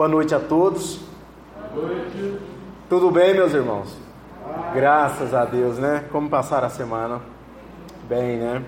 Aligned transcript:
Boa 0.00 0.08
noite 0.08 0.34
a 0.34 0.40
todos. 0.40 0.98
Boa 1.74 1.88
noite. 1.88 2.38
Tudo 2.88 3.10
bem, 3.10 3.34
meus 3.34 3.52
irmãos? 3.52 3.94
Graças 4.72 5.34
a 5.34 5.44
Deus, 5.44 5.76
né? 5.76 6.06
Como 6.10 6.26
passaram 6.30 6.68
a 6.68 6.70
semana? 6.70 7.20
Bem, 8.08 8.38
né? 8.38 8.62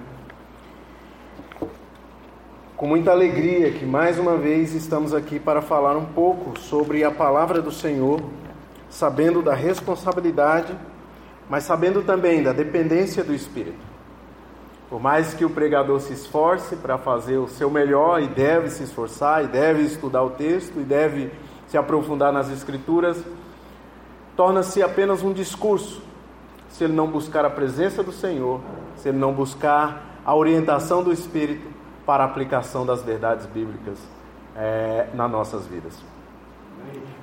Com 2.77 2.87
muita 2.87 3.13
alegria 3.13 3.73
que 3.73 3.87
mais 3.87 4.19
uma 4.19 4.37
vez 4.37 4.75
estamos 4.75 5.15
aqui 5.15 5.41
para 5.41 5.63
falar 5.63 5.97
um 5.97 6.05
pouco 6.05 6.61
sobre 6.61 7.03
a 7.03 7.11
palavra 7.11 7.63
do 7.63 7.73
Senhor, 7.73 8.21
sabendo 8.91 9.41
da 9.41 9.55
responsabilidade, 9.55 10.77
mas 11.49 11.65
sabendo 11.65 12.03
também 12.03 12.43
da 12.43 12.53
dependência 12.53 13.25
do 13.25 13.35
Espírito. 13.35 13.92
Por 14.93 15.01
mais 15.01 15.33
que 15.33 15.43
o 15.43 15.49
pregador 15.49 15.99
se 16.01 16.13
esforce 16.13 16.77
para 16.77 16.99
fazer 16.99 17.39
o 17.39 17.49
seu 17.49 17.71
melhor, 17.71 18.21
e 18.21 18.29
deve 18.29 18.69
se 18.69 18.83
esforçar, 18.83 19.43
e 19.43 19.47
deve 19.47 19.85
estudar 19.85 20.23
o 20.23 20.29
texto, 20.29 20.79
e 20.79 20.83
deve 20.85 21.33
se 21.67 21.79
aprofundar 21.79 22.31
nas 22.31 22.51
Escrituras, 22.51 23.25
torna-se 24.37 24.83
apenas 24.83 25.23
um 25.23 25.33
discurso 25.33 26.03
se 26.69 26.85
ele 26.85 26.93
não 26.93 27.07
buscar 27.07 27.43
a 27.43 27.49
presença 27.49 28.03
do 28.03 28.13
Senhor, 28.13 28.61
se 28.97 29.09
ele 29.09 29.17
não 29.17 29.33
buscar 29.33 30.21
a 30.27 30.35
orientação 30.35 31.03
do 31.03 31.11
Espírito 31.11 31.67
para 32.05 32.25
a 32.25 32.27
aplicação 32.27 32.85
das 32.85 33.03
verdades 33.03 33.47
bíblicas 33.47 33.97
é, 34.55 35.07
nas 35.15 35.31
nossas 35.31 35.67
vidas. 35.67 35.99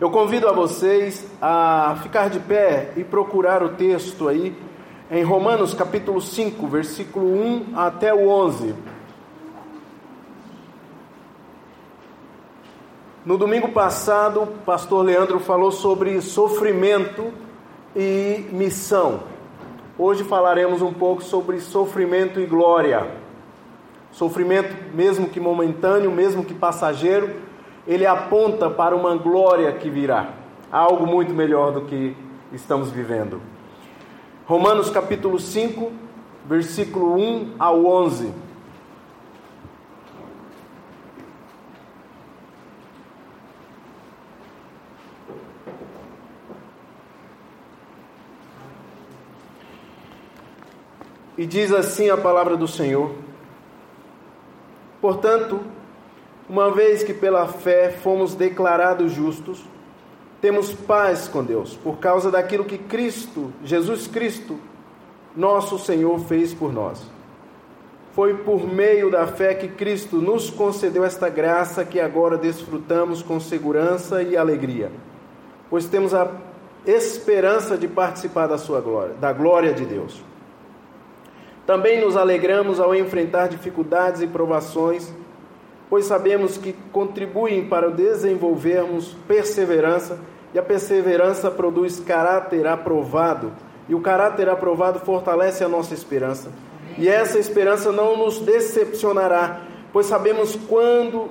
Eu 0.02 0.10
convido 0.10 0.50
a 0.50 0.52
vocês 0.52 1.24
a 1.40 2.00
ficar 2.02 2.32
de 2.32 2.40
pé 2.40 2.94
e 2.98 3.04
procurar 3.04 3.62
o 3.62 3.70
texto 3.70 4.28
aí 4.28 4.58
em 5.12 5.24
Romanos 5.24 5.74
capítulo 5.74 6.22
5, 6.22 6.68
versículo 6.68 7.26
1 7.26 7.74
até 7.76 8.14
o 8.14 8.30
11. 8.30 8.76
No 13.26 13.38
domingo 13.38 13.70
passado, 13.70 14.44
o 14.44 14.48
pastor 14.48 15.04
Leandro 15.04 15.40
falou 15.40 15.72
sobre 15.72 16.22
sofrimento 16.22 17.34
e 17.96 18.46
missão. 18.52 19.22
Hoje 19.98 20.24
falaremos 20.24 20.82
um 20.82 20.94
pouco 20.94 21.24
sobre 21.24 21.60
sofrimento 21.60 22.40
e 22.40 22.46
glória. 22.46 23.08
Sofrimento, 24.12 24.76
mesmo 24.94 25.28
que 25.28 25.40
momentâneo, 25.40 26.12
mesmo 26.12 26.46
que 26.46 26.54
passageiro, 26.54 27.30
ele 27.88 28.06
aponta 28.06 28.70
para 28.70 28.96
uma 28.96 29.16
glória 29.16 29.72
que 29.74 29.90
virá, 29.90 30.34
algo 30.72 31.06
muito 31.06 31.34
melhor 31.34 31.72
do 31.72 31.82
que 31.82 32.16
estamos 32.54 32.92
vivendo. 32.92 33.42
Romanos 34.50 34.90
capítulo 34.90 35.40
5, 35.40 35.92
versículo 36.44 37.14
1 37.14 37.54
ao 37.60 37.86
11. 37.86 38.34
E 51.38 51.46
diz 51.46 51.72
assim 51.72 52.10
a 52.10 52.18
palavra 52.18 52.58
do 52.58 52.68
Senhor: 52.68 53.14
Portanto, 55.00 55.60
uma 56.50 56.72
vez 56.72 57.04
que 57.04 57.14
pela 57.14 57.48
fé 57.48 57.92
fomos 57.92 58.34
declarados 58.34 59.12
justos, 59.12 59.64
temos 60.42 60.74
paz 60.74 61.28
com 61.28 61.44
Deus, 61.44 61.76
por 61.76 61.98
causa 61.98 62.32
daquilo 62.32 62.64
que 62.64 62.78
Cristo, 62.78 63.52
Jesus 63.64 64.08
Cristo, 64.08 64.58
nosso 65.36 65.78
Senhor, 65.78 66.20
fez 66.20 66.54
por 66.54 66.74
nós. 66.74 67.02
Foi 68.14 68.34
por 68.34 68.68
meio 68.68 69.12
da 69.12 69.28
fé 69.28 69.54
que 69.54 69.68
Cristo 69.68 70.18
nos 70.18 70.50
concedeu 70.50 71.04
esta 71.04 71.30
graça 71.30 71.86
que 71.86 72.00
agora 72.00 72.38
desfrutamos 72.38 73.22
com 73.22 73.40
segurança 73.40 74.24
e 74.24 74.36
alegria, 74.36 74.92
pois 75.70 75.86
temos 75.86 76.14
a 76.14 76.30
esperança 76.86 77.78
de 77.78 77.88
participar 77.88 78.48
da 78.48 78.58
sua 78.58 78.82
glória, 78.82 79.14
da 79.16 79.32
glória 79.32 79.74
de 79.74 79.86
Deus. 79.86 80.24
Também 81.66 82.02
nos 82.02 82.18
alegramos 82.18 82.80
ao 82.80 82.96
enfrentar 82.96 83.48
dificuldades 83.48 84.22
e 84.22 84.28
provações, 84.28 85.14
pois 85.90 86.06
sabemos 86.06 86.58
que 86.58 86.74
contribuem 86.92 87.68
para 87.68 87.90
desenvolvermos 87.90 89.16
perseverança, 89.28 90.20
e 90.54 90.60
a 90.60 90.64
perseverança 90.64 91.50
produz 91.50 92.00
caráter 92.00 92.68
aprovado, 92.68 93.52
e 93.88 93.96
o 93.96 94.02
caráter 94.02 94.50
aprovado 94.50 95.00
fortalece 95.00 95.64
a 95.64 95.70
nossa 95.70 95.94
esperança. 95.94 96.52
E 96.98 97.08
essa 97.08 97.40
esperança 97.40 97.92
não 97.92 98.18
nos 98.18 98.40
decepcionará, 98.40 99.62
pois 99.92 100.06
sabemos 100.06 100.56
quando, 100.68 101.30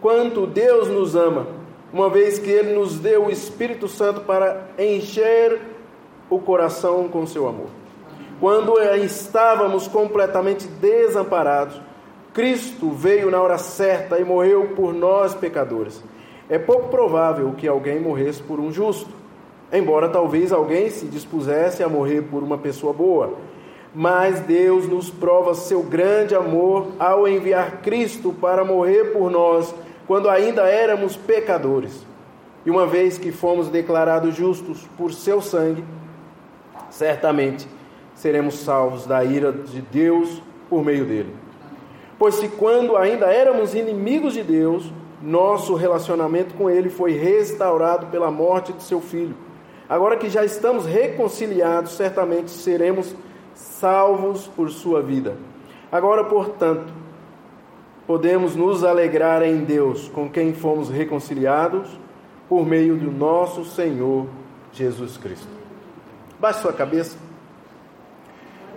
quanto 0.00 0.46
Deus 0.46 0.88
nos 0.88 1.14
ama, 1.14 1.46
uma 1.92 2.08
vez 2.08 2.38
que 2.38 2.50
Ele 2.50 2.74
nos 2.74 2.98
deu 2.98 3.26
o 3.26 3.30
Espírito 3.30 3.88
Santo 3.88 4.20
para 4.20 4.68
encher 4.78 5.60
o 6.30 6.38
coração 6.38 7.08
com 7.08 7.26
seu 7.26 7.48
amor. 7.48 7.66
Quando 8.38 8.80
estávamos 8.94 9.86
completamente 9.88 10.66
desamparados, 10.66 11.80
Cristo 12.32 12.90
veio 12.90 13.30
na 13.30 13.40
hora 13.40 13.58
certa 13.58 14.18
e 14.18 14.24
morreu 14.24 14.68
por 14.76 14.94
nós 14.94 15.34
pecadores. 15.34 16.02
É 16.48 16.58
pouco 16.58 16.88
provável 16.88 17.52
que 17.56 17.66
alguém 17.66 17.98
morresse 17.98 18.42
por 18.42 18.60
um 18.60 18.72
justo, 18.72 19.10
embora 19.72 20.08
talvez 20.08 20.52
alguém 20.52 20.90
se 20.90 21.06
dispusesse 21.06 21.82
a 21.82 21.88
morrer 21.88 22.22
por 22.22 22.42
uma 22.42 22.56
pessoa 22.58 22.92
boa. 22.92 23.34
Mas 23.92 24.38
Deus 24.40 24.88
nos 24.88 25.10
prova 25.10 25.54
seu 25.54 25.82
grande 25.82 26.34
amor 26.34 26.88
ao 26.98 27.26
enviar 27.26 27.82
Cristo 27.82 28.32
para 28.32 28.64
morrer 28.64 29.12
por 29.12 29.30
nós 29.30 29.74
quando 30.06 30.28
ainda 30.28 30.62
éramos 30.62 31.16
pecadores. 31.16 32.06
E 32.64 32.70
uma 32.70 32.86
vez 32.86 33.18
que 33.18 33.32
fomos 33.32 33.68
declarados 33.68 34.36
justos 34.36 34.86
por 34.96 35.12
seu 35.12 35.40
sangue, 35.40 35.84
certamente 36.90 37.66
seremos 38.14 38.58
salvos 38.58 39.06
da 39.06 39.24
ira 39.24 39.50
de 39.50 39.80
Deus 39.80 40.42
por 40.68 40.84
meio 40.84 41.04
dele. 41.04 41.39
Pois 42.20 42.34
se 42.34 42.48
quando 42.48 42.98
ainda 42.98 43.32
éramos 43.32 43.74
inimigos 43.74 44.34
de 44.34 44.42
Deus, 44.42 44.92
nosso 45.22 45.74
relacionamento 45.74 46.52
com 46.52 46.68
Ele 46.68 46.90
foi 46.90 47.12
restaurado 47.12 48.08
pela 48.08 48.30
morte 48.30 48.74
de 48.74 48.82
seu 48.82 49.00
Filho. 49.00 49.34
Agora 49.88 50.18
que 50.18 50.28
já 50.28 50.44
estamos 50.44 50.84
reconciliados, 50.84 51.92
certamente 51.92 52.50
seremos 52.50 53.16
salvos 53.54 54.46
por 54.46 54.68
sua 54.68 55.00
vida. 55.00 55.38
Agora, 55.90 56.24
portanto, 56.24 56.92
podemos 58.06 58.54
nos 58.54 58.84
alegrar 58.84 59.42
em 59.42 59.64
Deus, 59.64 60.10
com 60.10 60.28
quem 60.28 60.52
fomos 60.52 60.90
reconciliados 60.90 61.88
por 62.50 62.66
meio 62.66 62.98
do 62.98 63.10
nosso 63.10 63.64
Senhor 63.64 64.26
Jesus 64.74 65.16
Cristo. 65.16 65.48
Baixe 66.38 66.60
sua 66.60 66.74
cabeça. 66.74 67.16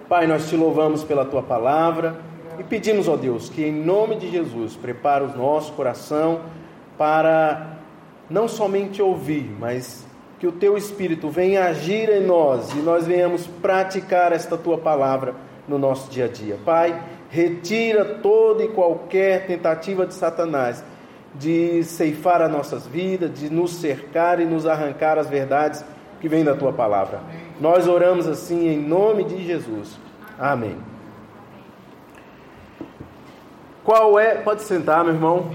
Pai, 0.08 0.28
nós 0.28 0.48
te 0.48 0.56
louvamos 0.56 1.04
pela 1.04 1.26
tua 1.26 1.44
palavra. 1.44 2.32
E 2.60 2.64
pedimos, 2.64 3.08
ó 3.08 3.16
Deus, 3.16 3.50
que 3.50 3.64
em 3.64 3.72
nome 3.72 4.16
de 4.16 4.30
Jesus 4.30 4.76
prepare 4.76 5.24
o 5.24 5.38
nosso 5.38 5.74
coração 5.74 6.42
para 6.98 7.78
não 8.30 8.48
somente 8.48 9.02
ouvir, 9.02 9.50
mas 9.60 10.06
que 10.40 10.48
o 10.48 10.52
teu 10.52 10.78
Espírito 10.78 11.30
venha 11.30 11.66
agir 11.66 12.10
em 12.10 12.26
nós 12.26 12.72
e 12.74 12.78
nós 12.78 13.08
venhamos 13.08 13.48
praticar 13.48 14.32
esta 14.32 14.58
tua 14.58 14.78
palavra 14.78 15.36
no 15.68 15.78
nosso 15.78 16.12
dia 16.12 16.26
a 16.26 16.28
dia. 16.28 16.58
Pai, 16.66 17.02
retira 17.30 18.04
toda 18.04 18.64
e 18.64 18.68
qualquer 18.68 19.48
tentativa 19.48 20.06
de 20.06 20.14
Satanás 20.14 20.84
de 21.36 21.84
ceifar 21.84 22.42
as 22.42 22.52
nossas 22.52 22.86
vidas, 22.86 23.34
de 23.34 23.50
nos 23.50 23.76
cercar 23.76 24.40
e 24.40 24.46
nos 24.46 24.68
arrancar 24.68 25.18
as 25.18 25.28
verdades 25.28 25.84
que 26.22 26.30
vêm 26.30 26.44
da 26.44 26.56
tua 26.56 26.72
palavra. 26.72 27.22
Nós 27.60 27.88
oramos 27.88 28.28
assim 28.28 28.68
em 28.68 28.78
nome 28.78 29.24
de 29.24 29.44
Jesus. 29.44 29.98
Amém. 30.38 30.93
Qual 33.84 34.18
é, 34.18 34.36
pode 34.36 34.64
sentar, 34.64 35.04
meu 35.04 35.14
irmão. 35.14 35.52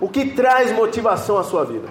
O 0.00 0.08
que 0.08 0.30
traz 0.30 0.72
motivação 0.72 1.38
à 1.38 1.42
sua 1.42 1.64
vida? 1.64 1.88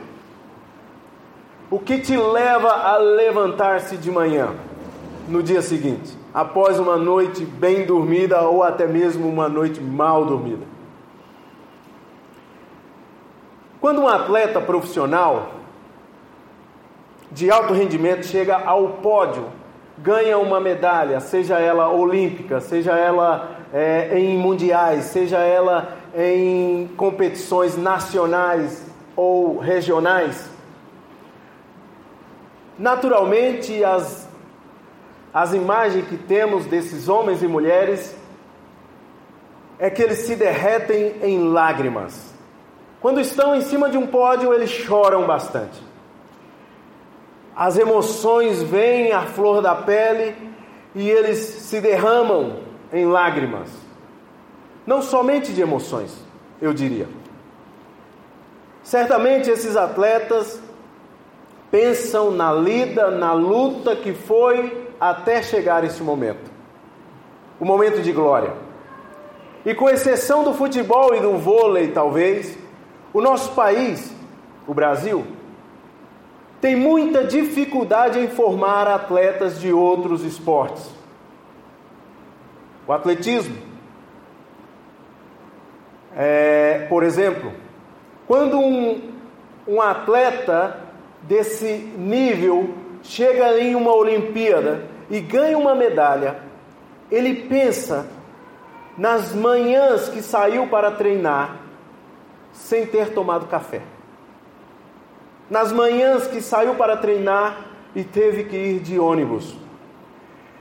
O 1.70 1.80
que 1.80 2.00
te 2.00 2.16
leva 2.18 2.70
a 2.70 2.98
levantar-se 2.98 3.98
de 3.98 4.12
manhã 4.12 4.54
no 5.28 5.42
dia 5.42 5.62
seguinte, 5.62 6.18
após 6.34 6.78
uma 6.80 6.98
noite 6.98 7.46
bem 7.46 7.86
dormida 7.86 8.42
ou 8.42 8.62
até 8.64 8.86
mesmo 8.86 9.28
uma 9.28 9.48
noite 9.48 9.80
mal 9.80 10.26
dormida? 10.26 10.66
Quando 13.80 14.02
um 14.02 14.08
atleta 14.08 14.62
profissional 14.62 15.52
de 17.32 17.50
alto 17.50 17.74
rendimento 17.74 18.26
chega 18.26 18.58
ao 18.58 18.90
pódio, 19.02 19.46
ganha 19.98 20.38
uma 20.38 20.60
medalha, 20.60 21.20
seja 21.20 21.60
ela 21.60 21.90
olímpica, 21.90 22.62
seja 22.62 22.92
ela 22.92 23.63
é, 23.74 24.20
em 24.20 24.38
mundiais, 24.38 25.06
seja 25.06 25.40
ela 25.40 25.98
em 26.16 26.88
competições 26.96 27.76
nacionais 27.76 28.86
ou 29.16 29.58
regionais, 29.58 30.48
naturalmente 32.78 33.84
as, 33.84 34.30
as 35.34 35.54
imagens 35.54 36.08
que 36.08 36.18
temos 36.18 36.68
desses 36.68 37.10
homens 37.10 37.42
e 37.42 37.48
mulheres 37.48 38.16
é 39.80 39.90
que 39.90 40.04
eles 40.04 40.20
se 40.20 40.36
derretem 40.36 41.16
em 41.24 41.50
lágrimas 41.50 42.32
Quando 43.02 43.20
estão 43.20 43.56
em 43.56 43.62
cima 43.62 43.90
de 43.90 43.98
um 43.98 44.08
pódio, 44.08 44.54
eles 44.54 44.70
choram 44.70 45.26
bastante. 45.26 45.82
As 47.56 47.78
emoções 47.78 48.64
vêm 48.64 49.12
à 49.12 49.24
flor 49.24 49.62
da 49.62 49.76
pele 49.76 50.36
e 50.96 51.10
eles 51.10 51.40
se 51.40 51.82
derramam 51.82 52.63
em 52.94 53.06
lágrimas. 53.06 53.70
Não 54.88 55.02
somente 55.02 55.52
de 55.52 55.62
emoções, 55.62 56.16
eu 56.62 56.74
diria. 56.74 57.10
Certamente 58.84 59.50
esses 59.50 59.76
atletas 59.76 60.62
pensam 61.70 62.32
na 62.32 62.54
lida, 62.54 63.12
na 63.12 63.34
luta 63.34 63.96
que 63.96 64.14
foi 64.14 64.88
até 65.00 65.42
chegar 65.42 65.84
esse 65.84 66.02
momento 66.02 66.54
o 67.64 67.66
momento 67.66 68.02
de 68.02 68.12
glória. 68.12 68.54
E 69.66 69.74
com 69.74 69.90
exceção 69.90 70.44
do 70.44 70.54
futebol 70.54 71.16
e 71.16 71.22
do 71.22 71.38
vôlei, 71.38 71.92
talvez, 71.92 72.58
o 73.14 73.22
nosso 73.22 73.54
país, 73.54 74.14
o 74.68 74.74
Brasil, 74.74 75.26
tem 76.60 76.76
muita 76.76 77.24
dificuldade 77.24 78.20
em 78.20 78.28
formar 78.28 78.86
atletas 78.88 79.62
de 79.62 79.72
outros 79.72 80.26
esportes. 80.26 80.90
O 82.88 82.94
atletismo. 82.94 83.58
É, 86.16 86.86
por 86.90 87.04
exemplo, 87.04 87.52
quando 88.28 88.60
um, 88.60 89.12
um 89.68 89.82
atleta 89.82 90.80
desse 91.22 91.92
nível 91.98 92.76
chega 93.02 93.60
em 93.60 93.76
uma 93.76 93.94
Olimpíada 93.94 94.86
e 95.10 95.20
ganha 95.20 95.58
uma 95.58 95.76
medalha, 95.76 96.40
ele 97.12 97.48
pensa 97.48 98.06
nas 98.98 99.34
manhãs 99.34 100.10
que 100.10 100.22
saiu 100.22 100.68
para 100.68 100.92
treinar 100.92 101.58
sem 102.52 102.86
ter 102.86 103.14
tomado 103.14 103.48
café. 103.48 103.82
Nas 105.50 105.72
manhãs 105.72 106.28
que 106.28 106.42
saiu 106.42 106.76
para 106.76 106.96
treinar 106.96 107.66
e 107.96 108.04
teve 108.04 108.46
que 108.46 108.56
ir 108.56 108.80
de 108.80 109.00
ônibus. 109.00 109.63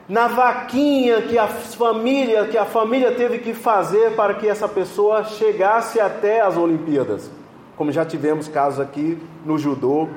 Na 0.09 0.27
vaquinha 0.27 1.23
que 1.23 1.39
a 1.39 1.47
família, 1.47 2.47
que 2.47 2.59
a 2.59 2.65
família 2.65 3.13
teve 3.13 3.39
que 3.39 3.55
fazer 3.55 4.17
para 4.17 4.35
que 4.35 4.49
essa 4.49 4.69
pessoa 4.69 5.25
chegasse 5.25 6.01
até 6.01 6.41
as 6.41 6.57
Olimpíadas. 6.57 7.31
Como 7.77 7.93
já 7.93 8.05
tivemos 8.05 8.49
casos 8.49 8.81
aqui 8.81 9.19
no 9.45 9.57
judô 9.59 10.09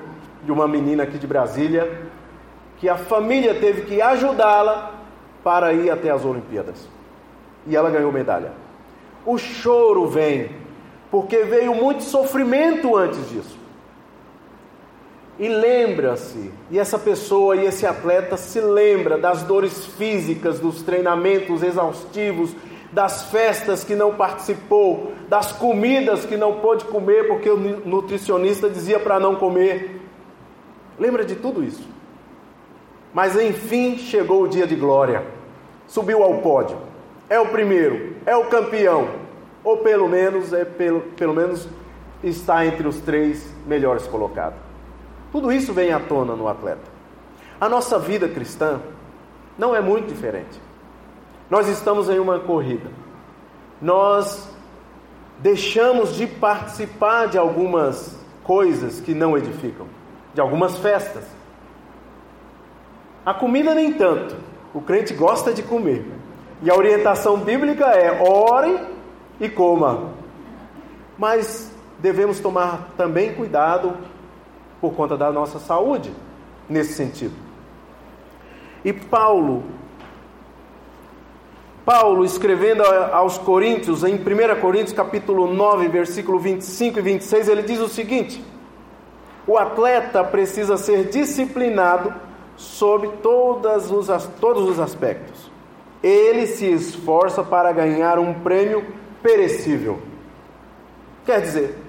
de 0.43 0.51
uma 0.51 0.67
menina 0.67 1.03
aqui 1.03 1.17
de 1.17 1.27
Brasília, 1.27 2.09
que 2.77 2.89
a 2.89 2.97
família 2.97 3.55
teve 3.55 3.83
que 3.83 4.01
ajudá-la 4.01 4.91
para 5.43 5.71
ir 5.73 5.89
até 5.89 6.09
as 6.09 6.25
Olimpíadas. 6.25 6.89
E 7.67 7.75
ela 7.75 7.89
ganhou 7.89 8.11
medalha. 8.11 8.51
O 9.25 9.37
choro 9.37 10.07
vem 10.07 10.49
porque 11.09 11.43
veio 11.43 11.73
muito 11.73 12.03
sofrimento 12.03 12.95
antes 12.95 13.29
disso. 13.29 13.64
E 15.37 15.49
lembra-se, 15.49 16.49
e 16.71 16.79
essa 16.79 16.97
pessoa 16.97 17.57
e 17.57 17.65
esse 17.65 17.85
atleta 17.85 18.37
se 18.37 18.61
lembra 18.61 19.17
das 19.17 19.43
dores 19.43 19.85
físicas, 19.85 20.59
dos 20.59 20.81
treinamentos 20.81 21.61
exaustivos, 21.61 22.55
das 22.91 23.23
festas 23.23 23.83
que 23.83 23.95
não 23.95 24.15
participou, 24.15 25.11
das 25.27 25.51
comidas 25.51 26.25
que 26.25 26.37
não 26.37 26.61
pôde 26.61 26.85
comer 26.85 27.27
porque 27.27 27.49
o 27.49 27.57
nutricionista 27.57 28.69
dizia 28.69 28.97
para 28.97 29.19
não 29.19 29.35
comer. 29.35 29.99
Lembra 30.97 31.25
de 31.25 31.35
tudo 31.35 31.61
isso? 31.61 31.85
Mas 33.13 33.35
enfim 33.35 33.97
chegou 33.97 34.43
o 34.43 34.47
dia 34.47 34.65
de 34.65 34.75
glória. 34.75 35.25
Subiu 35.85 36.23
ao 36.23 36.35
pódio. 36.35 36.77
É 37.29 37.37
o 37.37 37.47
primeiro, 37.47 38.15
é 38.25 38.37
o 38.37 38.45
campeão, 38.45 39.09
ou 39.63 39.77
pelo 39.77 40.07
menos 40.07 40.53
é 40.53 40.63
pelo, 40.63 41.01
pelo 41.01 41.33
menos 41.33 41.67
está 42.23 42.65
entre 42.65 42.87
os 42.87 43.01
três 43.01 43.53
melhores 43.67 44.07
colocados. 44.07 44.59
Tudo 45.35 45.51
isso 45.51 45.73
vem 45.73 45.91
à 45.91 45.99
tona 45.99 46.33
no 46.33 46.47
atleta. 46.47 46.89
A 47.59 47.67
nossa 47.67 47.99
vida 47.99 48.25
cristã 48.29 48.79
não 49.57 49.75
é 49.75 49.81
muito 49.81 50.07
diferente. 50.07 50.61
Nós 51.49 51.67
estamos 51.67 52.09
em 52.09 52.17
uma 52.19 52.39
corrida. 52.39 52.89
Nós 53.81 54.49
deixamos 55.39 56.15
de 56.15 56.25
participar 56.25 57.27
de 57.27 57.37
algumas 57.37 58.17
coisas 58.45 59.01
que 59.01 59.13
não 59.13 59.37
edificam, 59.37 59.87
de 60.33 60.39
algumas 60.39 60.77
festas. 60.77 61.25
A 63.25 63.33
comida 63.33 63.75
nem 63.75 63.91
tanto. 63.91 64.37
O 64.73 64.79
crente 64.79 65.13
gosta 65.13 65.53
de 65.53 65.63
comer. 65.63 66.09
E 66.61 66.71
a 66.71 66.75
orientação 66.75 67.39
bíblica 67.39 67.87
é: 67.87 68.23
ore 68.25 68.79
e 69.41 69.49
coma. 69.49 70.13
Mas 71.17 71.75
devemos 71.99 72.39
tomar 72.39 72.93
também 72.95 73.33
cuidado 73.33 73.97
por 74.85 74.93
conta 74.93 75.17
da 75.17 75.31
nossa 75.31 75.57
saúde 75.57 76.11
nesse 76.69 76.93
sentido. 76.93 77.33
E 78.83 78.93
Paulo, 78.93 79.63
Paulo 81.83 82.23
escrevendo 82.23 82.83
aos 82.83 83.39
Coríntios, 83.39 84.03
em 84.03 84.13
1 84.13 84.61
Coríntios 84.61 84.93
capítulo 84.93 85.51
9, 85.51 85.87
versículo 85.87 86.37
25 86.37 86.99
e 86.99 87.01
26, 87.01 87.49
ele 87.49 87.63
diz 87.63 87.79
o 87.79 87.89
seguinte: 87.89 88.43
O 89.47 89.57
atleta 89.57 90.23
precisa 90.23 90.77
ser 90.77 91.05
disciplinado 91.05 92.13
sob 92.55 93.07
todas 93.23 93.89
os, 93.89 94.07
todos 94.39 94.69
os 94.69 94.79
aspectos. 94.79 95.49
Ele 96.03 96.45
se 96.45 96.71
esforça 96.71 97.43
para 97.43 97.71
ganhar 97.71 98.19
um 98.19 98.35
prêmio 98.35 98.85
perecível. 99.23 99.99
Quer 101.25 101.41
dizer, 101.41 101.84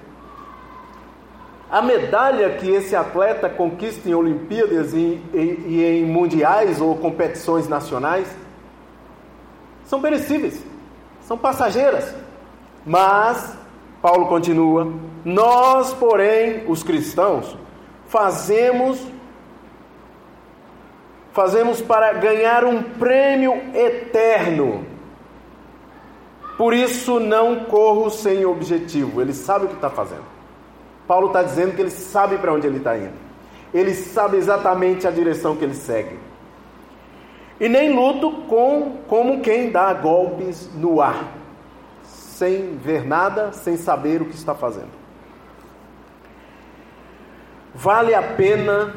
a 1.69 1.81
medalha 1.81 2.51
que 2.57 2.69
esse 2.69 2.95
atleta 2.95 3.49
conquista 3.49 4.07
em 4.07 4.13
Olimpíadas 4.13 4.93
e, 4.93 5.21
e, 5.33 5.63
e 5.67 5.85
em 5.85 6.05
mundiais 6.05 6.79
ou 6.79 6.95
competições 6.95 7.67
nacionais 7.67 8.27
são 9.83 10.01
perecíveis, 10.01 10.63
são 11.21 11.37
passageiras. 11.37 12.13
Mas, 12.85 13.57
Paulo 14.01 14.27
continua, 14.27 14.93
nós, 15.25 15.93
porém, 15.93 16.63
os 16.67 16.83
cristãos, 16.83 17.57
fazemos 18.07 19.05
fazemos 21.33 21.79
para 21.79 22.13
ganhar 22.13 22.65
um 22.65 22.81
prêmio 22.81 23.53
eterno. 23.75 24.83
Por 26.57 26.73
isso 26.73 27.19
não 27.19 27.65
corro 27.65 28.09
sem 28.09 28.43
objetivo. 28.43 29.21
Ele 29.21 29.33
sabe 29.33 29.65
o 29.65 29.67
que 29.67 29.75
está 29.75 29.87
fazendo. 29.87 30.36
Paulo 31.07 31.27
está 31.27 31.41
dizendo 31.41 31.75
que 31.75 31.81
ele 31.81 31.89
sabe 31.89 32.37
para 32.37 32.53
onde 32.53 32.67
ele 32.67 32.77
está 32.77 32.97
indo. 32.97 33.13
Ele 33.73 33.93
sabe 33.93 34.37
exatamente 34.37 35.07
a 35.07 35.11
direção 35.11 35.55
que 35.55 35.63
ele 35.63 35.73
segue. 35.73 36.17
E 37.59 37.67
nem 37.67 37.93
luto 37.93 38.31
com 38.47 38.97
como 39.07 39.41
quem 39.41 39.71
dá 39.71 39.93
golpes 39.93 40.69
no 40.75 41.01
ar, 41.01 41.23
sem 42.03 42.77
ver 42.77 43.05
nada, 43.05 43.51
sem 43.51 43.77
saber 43.77 44.21
o 44.21 44.25
que 44.25 44.35
está 44.35 44.53
fazendo. 44.53 44.91
Vale 47.73 48.13
a 48.13 48.21
pena 48.21 48.93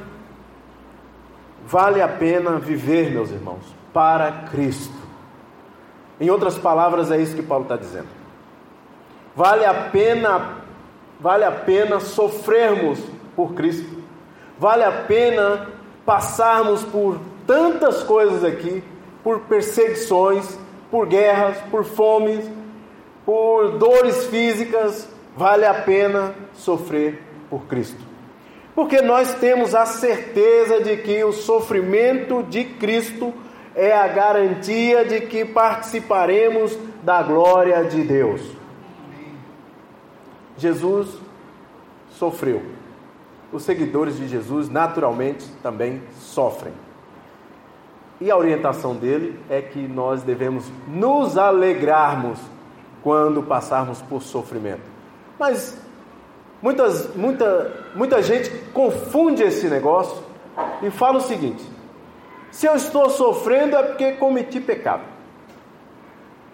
Vale 1.70 2.02
a 2.02 2.08
pena 2.08 2.58
viver, 2.58 3.12
meus 3.12 3.30
irmãos, 3.30 3.64
para 3.92 4.32
Cristo. 4.50 4.98
Em 6.20 6.28
outras 6.28 6.58
palavras, 6.58 7.10
é 7.10 7.18
isso 7.18 7.36
que 7.36 7.42
Paulo 7.42 7.62
está 7.62 7.76
dizendo. 7.76 8.08
Vale 9.36 9.64
a 9.64 9.72
pena, 9.72 10.56
vale 11.20 11.44
a 11.44 11.52
pena 11.52 12.00
sofrermos 12.00 12.98
por 13.36 13.54
Cristo. 13.54 14.02
Vale 14.58 14.84
a 14.84 14.92
pena 15.04 15.68
passarmos 16.04 16.82
por 16.84 17.18
tantas 17.46 18.02
coisas 18.02 18.44
aqui, 18.44 18.82
por 19.22 19.40
perseguições, 19.40 20.58
por 20.90 21.06
guerras, 21.06 21.56
por 21.70 21.84
fomes, 21.84 22.50
por 23.24 23.78
dores 23.78 24.26
físicas. 24.26 25.08
Vale 25.36 25.66
a 25.66 25.74
pena 25.74 26.34
sofrer 26.54 27.22
por 27.48 27.66
Cristo. 27.66 28.10
Porque 28.74 29.00
nós 29.00 29.34
temos 29.34 29.74
a 29.74 29.86
certeza 29.86 30.80
de 30.80 30.96
que 30.98 31.22
o 31.24 31.32
sofrimento 31.32 32.42
de 32.42 32.64
Cristo 32.64 33.32
é 33.74 33.92
a 33.92 34.08
garantia 34.08 35.04
de 35.04 35.22
que 35.22 35.44
participaremos 35.44 36.76
da 37.02 37.22
glória 37.22 37.84
de 37.84 38.02
Deus. 38.02 38.59
Jesus 40.60 41.08
sofreu. 42.10 42.62
Os 43.52 43.62
seguidores 43.64 44.16
de 44.16 44.28
Jesus, 44.28 44.68
naturalmente, 44.68 45.46
também 45.62 46.02
sofrem. 46.18 46.72
E 48.20 48.30
a 48.30 48.36
orientação 48.36 48.94
dele 48.94 49.38
é 49.48 49.60
que 49.60 49.80
nós 49.80 50.22
devemos 50.22 50.70
nos 50.86 51.36
alegrarmos 51.36 52.38
quando 53.02 53.42
passarmos 53.42 54.00
por 54.02 54.22
sofrimento. 54.22 54.82
Mas 55.38 55.76
Muitas, 56.62 57.14
muita, 57.16 57.72
muita 57.94 58.22
gente 58.22 58.50
confunde 58.74 59.42
esse 59.42 59.66
negócio 59.68 60.22
e 60.82 60.90
fala 60.90 61.18
o 61.18 61.22
seguinte: 61.22 61.64
se 62.50 62.66
eu 62.66 62.74
estou 62.74 63.08
sofrendo 63.08 63.76
é 63.76 63.82
porque 63.82 64.12
cometi 64.12 64.60
pecado, 64.60 65.02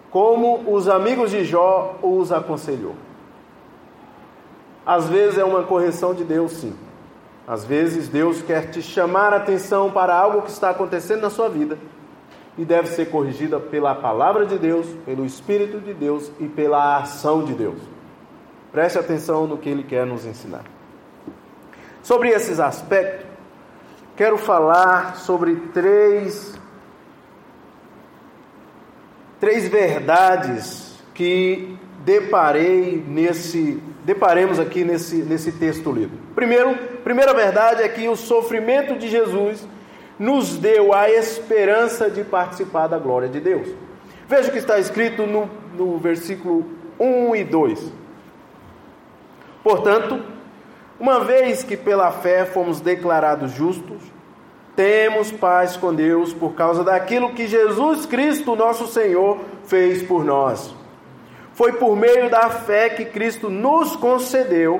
como 0.09 0.63
os 0.73 0.87
amigos 0.87 1.31
de 1.31 1.43
Jó 1.43 1.97
os 2.01 2.31
aconselhou. 2.31 2.95
Às 4.87 5.09
vezes 5.09 5.37
é 5.37 5.43
uma 5.43 5.63
correção 5.63 6.13
de 6.13 6.23
Deus, 6.23 6.53
sim. 6.53 6.73
Às 7.45 7.65
vezes 7.65 8.07
Deus 8.07 8.41
quer 8.41 8.71
te 8.71 8.81
chamar 8.81 9.33
a 9.33 9.35
atenção 9.35 9.91
para 9.91 10.15
algo 10.15 10.43
que 10.43 10.49
está 10.49 10.69
acontecendo 10.69 11.23
na 11.23 11.29
sua 11.29 11.49
vida 11.49 11.77
e 12.57 12.63
deve 12.63 12.87
ser 12.87 13.11
corrigida 13.11 13.59
pela 13.59 13.93
palavra 13.93 14.45
de 14.45 14.57
Deus, 14.57 14.87
pelo 15.05 15.25
Espírito 15.25 15.81
de 15.81 15.93
Deus 15.93 16.31
e 16.39 16.47
pela 16.47 16.99
ação 16.99 17.43
de 17.43 17.53
Deus. 17.53 17.77
Preste 18.71 18.97
atenção 18.97 19.45
no 19.45 19.57
que 19.57 19.67
ele 19.67 19.83
quer 19.83 20.05
nos 20.05 20.25
ensinar. 20.25 20.63
Sobre 22.01 22.29
esses 22.29 22.57
aspectos, 22.57 23.25
quero 24.15 24.37
falar 24.37 25.17
sobre 25.17 25.57
três 25.73 26.57
três 29.37 29.67
verdades 29.67 30.97
que 31.13 31.77
deparei 32.05 33.03
nesse 33.05 33.83
deparemos 34.07 34.57
aqui 34.57 34.85
nesse, 34.85 35.17
nesse 35.17 35.51
texto 35.51 35.91
lido. 35.91 36.17
Primeiro, 36.33 36.77
primeira 37.03 37.33
verdade 37.33 37.83
é 37.83 37.89
que 37.89 38.07
o 38.07 38.15
sofrimento 38.15 38.97
de 38.97 39.09
Jesus 39.09 39.67
nos 40.17 40.55
deu 40.55 40.93
a 40.93 41.09
esperança 41.09 42.09
de 42.09 42.23
participar 42.23 42.87
da 42.87 42.97
glória 42.97 43.27
de 43.27 43.41
Deus. 43.41 43.67
Veja 44.25 44.47
o 44.47 44.51
que 44.53 44.59
está 44.59 44.79
escrito 44.79 45.27
no, 45.27 45.49
no 45.75 45.97
versículo 45.97 46.65
1 46.97 47.35
e 47.35 47.43
2. 47.43 47.91
Portanto, 49.61 50.23
uma 50.97 51.19
vez 51.19 51.65
que 51.65 51.75
pela 51.75 52.09
fé 52.09 52.45
fomos 52.45 52.79
declarados 52.79 53.51
justos, 53.51 54.01
temos 54.73 55.33
paz 55.33 55.75
com 55.75 55.93
Deus 55.93 56.31
por 56.31 56.53
causa 56.53 56.81
daquilo 56.81 57.33
que 57.33 57.45
Jesus 57.45 58.05
Cristo, 58.05 58.55
nosso 58.55 58.87
Senhor, 58.87 59.37
fez 59.65 60.01
por 60.01 60.23
nós. 60.23 60.73
Foi 61.57 61.73
por 61.73 61.95
meio 61.95 62.29
da 62.29 62.51
fé 62.51 62.87
que 62.87 63.03
Cristo 63.03 63.49
nos 63.49 63.95
concedeu 63.95 64.79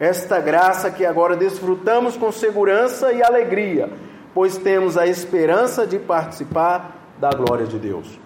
esta 0.00 0.40
graça 0.40 0.90
que 0.90 1.04
agora 1.04 1.36
desfrutamos 1.36 2.16
com 2.16 2.32
segurança 2.32 3.12
e 3.12 3.22
alegria, 3.22 3.90
pois 4.32 4.56
temos 4.56 4.96
a 4.96 5.06
esperança 5.06 5.86
de 5.86 5.98
participar 5.98 6.96
da 7.18 7.28
glória 7.28 7.66
de 7.66 7.78
Deus. 7.78 8.18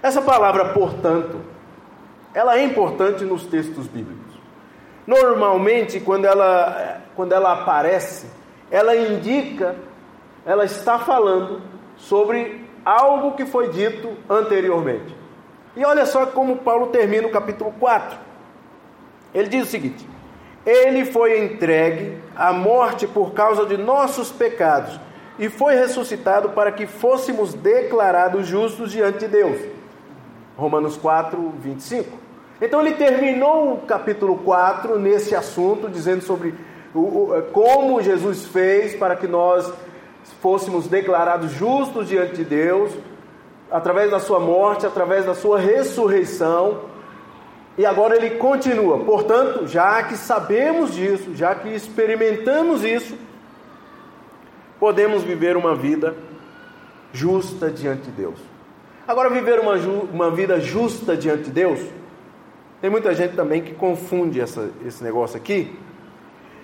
Essa 0.00 0.22
palavra, 0.22 0.72
portanto, 0.72 1.40
ela 2.32 2.56
é 2.56 2.62
importante 2.62 3.24
nos 3.24 3.44
textos 3.44 3.88
bíblicos. 3.88 4.38
Normalmente, 5.04 5.98
quando 5.98 6.26
ela, 6.26 7.00
quando 7.16 7.32
ela 7.32 7.54
aparece, 7.54 8.28
ela 8.70 8.94
indica, 8.94 9.74
ela 10.46 10.64
está 10.64 10.96
falando 11.00 11.60
sobre 11.96 12.64
algo 12.84 13.32
que 13.32 13.44
foi 13.46 13.70
dito 13.70 14.16
anteriormente. 14.28 15.18
E 15.76 15.84
olha 15.84 16.04
só 16.06 16.26
como 16.26 16.56
Paulo 16.56 16.88
termina 16.88 17.26
o 17.26 17.30
capítulo 17.30 17.72
4. 17.78 18.18
Ele 19.34 19.48
diz 19.48 19.68
o 19.68 19.70
seguinte: 19.70 20.06
Ele 20.66 21.04
foi 21.04 21.44
entregue 21.44 22.18
à 22.34 22.52
morte 22.52 23.06
por 23.06 23.32
causa 23.32 23.64
de 23.66 23.76
nossos 23.76 24.32
pecados 24.32 24.98
e 25.38 25.48
foi 25.48 25.74
ressuscitado 25.74 26.50
para 26.50 26.72
que 26.72 26.86
fôssemos 26.86 27.54
declarados 27.54 28.46
justos 28.46 28.92
diante 28.92 29.20
de 29.20 29.28
Deus. 29.28 29.58
Romanos 30.56 30.96
4, 30.96 31.54
25. 31.58 32.18
Então 32.60 32.80
ele 32.80 32.92
terminou 32.92 33.72
o 33.72 33.78
capítulo 33.78 34.36
4 34.38 34.98
nesse 34.98 35.34
assunto, 35.34 35.88
dizendo 35.88 36.22
sobre 36.22 36.54
o, 36.94 36.98
o, 36.98 37.42
como 37.52 38.02
Jesus 38.02 38.44
fez 38.44 38.94
para 38.94 39.16
que 39.16 39.26
nós 39.26 39.72
fôssemos 40.42 40.86
declarados 40.86 41.52
justos 41.52 42.08
diante 42.08 42.34
de 42.34 42.44
Deus, 42.44 42.92
através 43.70 44.10
da 44.10 44.18
sua 44.18 44.40
morte, 44.40 44.86
através 44.86 45.24
da 45.24 45.34
sua 45.34 45.58
ressurreição. 45.58 46.82
E 47.78 47.86
agora 47.86 48.16
ele 48.16 48.36
continua. 48.36 48.98
Portanto, 49.04 49.66
já 49.66 50.02
que 50.02 50.16
sabemos 50.16 50.94
disso, 50.94 51.34
já 51.34 51.54
que 51.54 51.68
experimentamos 51.68 52.84
isso, 52.84 53.16
podemos 54.78 55.22
viver 55.22 55.56
uma 55.56 55.74
vida 55.74 56.14
justa 57.12 57.70
diante 57.70 58.02
de 58.02 58.10
Deus. 58.10 58.38
Agora, 59.06 59.30
viver 59.30 59.60
uma, 59.60 59.74
uma 60.12 60.30
vida 60.30 60.60
justa 60.60 61.16
diante 61.16 61.44
de 61.44 61.50
Deus, 61.50 61.80
tem 62.80 62.90
muita 62.90 63.14
gente 63.14 63.34
também 63.34 63.62
que 63.62 63.74
confunde 63.74 64.40
essa, 64.40 64.70
esse 64.86 65.02
negócio 65.02 65.36
aqui. 65.36 65.76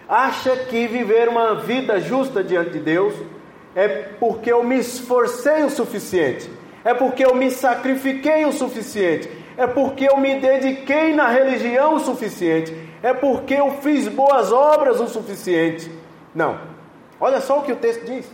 Acha 0.09 0.57
que 0.57 0.87
viver 0.87 1.29
uma 1.29 1.55
vida 1.55 2.01
justa 2.01 2.43
diante 2.45 2.71
de 2.71 2.79
Deus 2.79 3.15
é 3.75 3.89
porque 3.89 4.53
eu 4.53 4.63
me 4.63 4.79
esforcei 4.79 5.65
o 5.65 5.71
suficiente 5.71 6.49
é 6.87 6.95
porque 6.95 7.27
eu 7.27 7.35
me 7.35 7.51
sacrifiquei 7.51 8.45
o 8.45 8.53
suficiente, 8.53 9.29
é 9.57 9.67
porque 9.67 10.09
eu 10.09 10.17
me 10.19 10.39
dediquei 10.39 11.13
na 11.17 11.29
religião 11.29 11.97
o 11.97 11.99
suficiente, 11.99 12.73
é 13.03 13.13
porque 13.13 13.55
eu 13.55 13.73
fiz 13.83 14.07
boas 14.07 14.53
obras 14.53 15.01
o 15.01 15.09
suficiente. 15.09 15.91
Não. 16.33 16.61
Olha 17.19 17.41
só 17.41 17.59
o 17.59 17.63
que 17.63 17.73
o 17.73 17.77
texto 17.77 18.05
diz. 18.05 18.31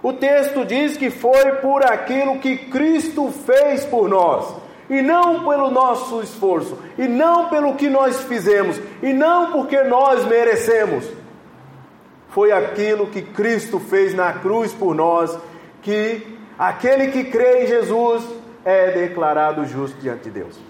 O 0.00 0.12
texto 0.12 0.64
diz 0.64 0.96
que 0.96 1.10
foi 1.10 1.56
por 1.56 1.84
aquilo 1.84 2.38
que 2.38 2.56
Cristo 2.56 3.28
fez 3.44 3.84
por 3.84 4.08
nós, 4.08 4.54
e 4.88 5.02
não 5.02 5.44
pelo 5.44 5.68
nosso 5.68 6.22
esforço, 6.22 6.78
e 6.96 7.08
não 7.08 7.48
pelo 7.48 7.74
que 7.74 7.90
nós 7.90 8.20
fizemos, 8.20 8.80
e 9.02 9.12
não 9.12 9.50
porque 9.50 9.82
nós 9.82 10.24
merecemos. 10.26 11.04
Foi 12.28 12.52
aquilo 12.52 13.08
que 13.08 13.20
Cristo 13.20 13.80
fez 13.80 14.14
na 14.14 14.34
cruz 14.34 14.72
por 14.72 14.94
nós 14.94 15.36
que 15.82 16.38
Aquele 16.60 17.10
que 17.10 17.24
crê 17.24 17.64
em 17.64 17.66
Jesus 17.66 18.22
é 18.66 18.90
declarado 18.90 19.64
justo 19.64 19.98
diante 19.98 20.24
de 20.24 20.30
Deus. 20.30 20.60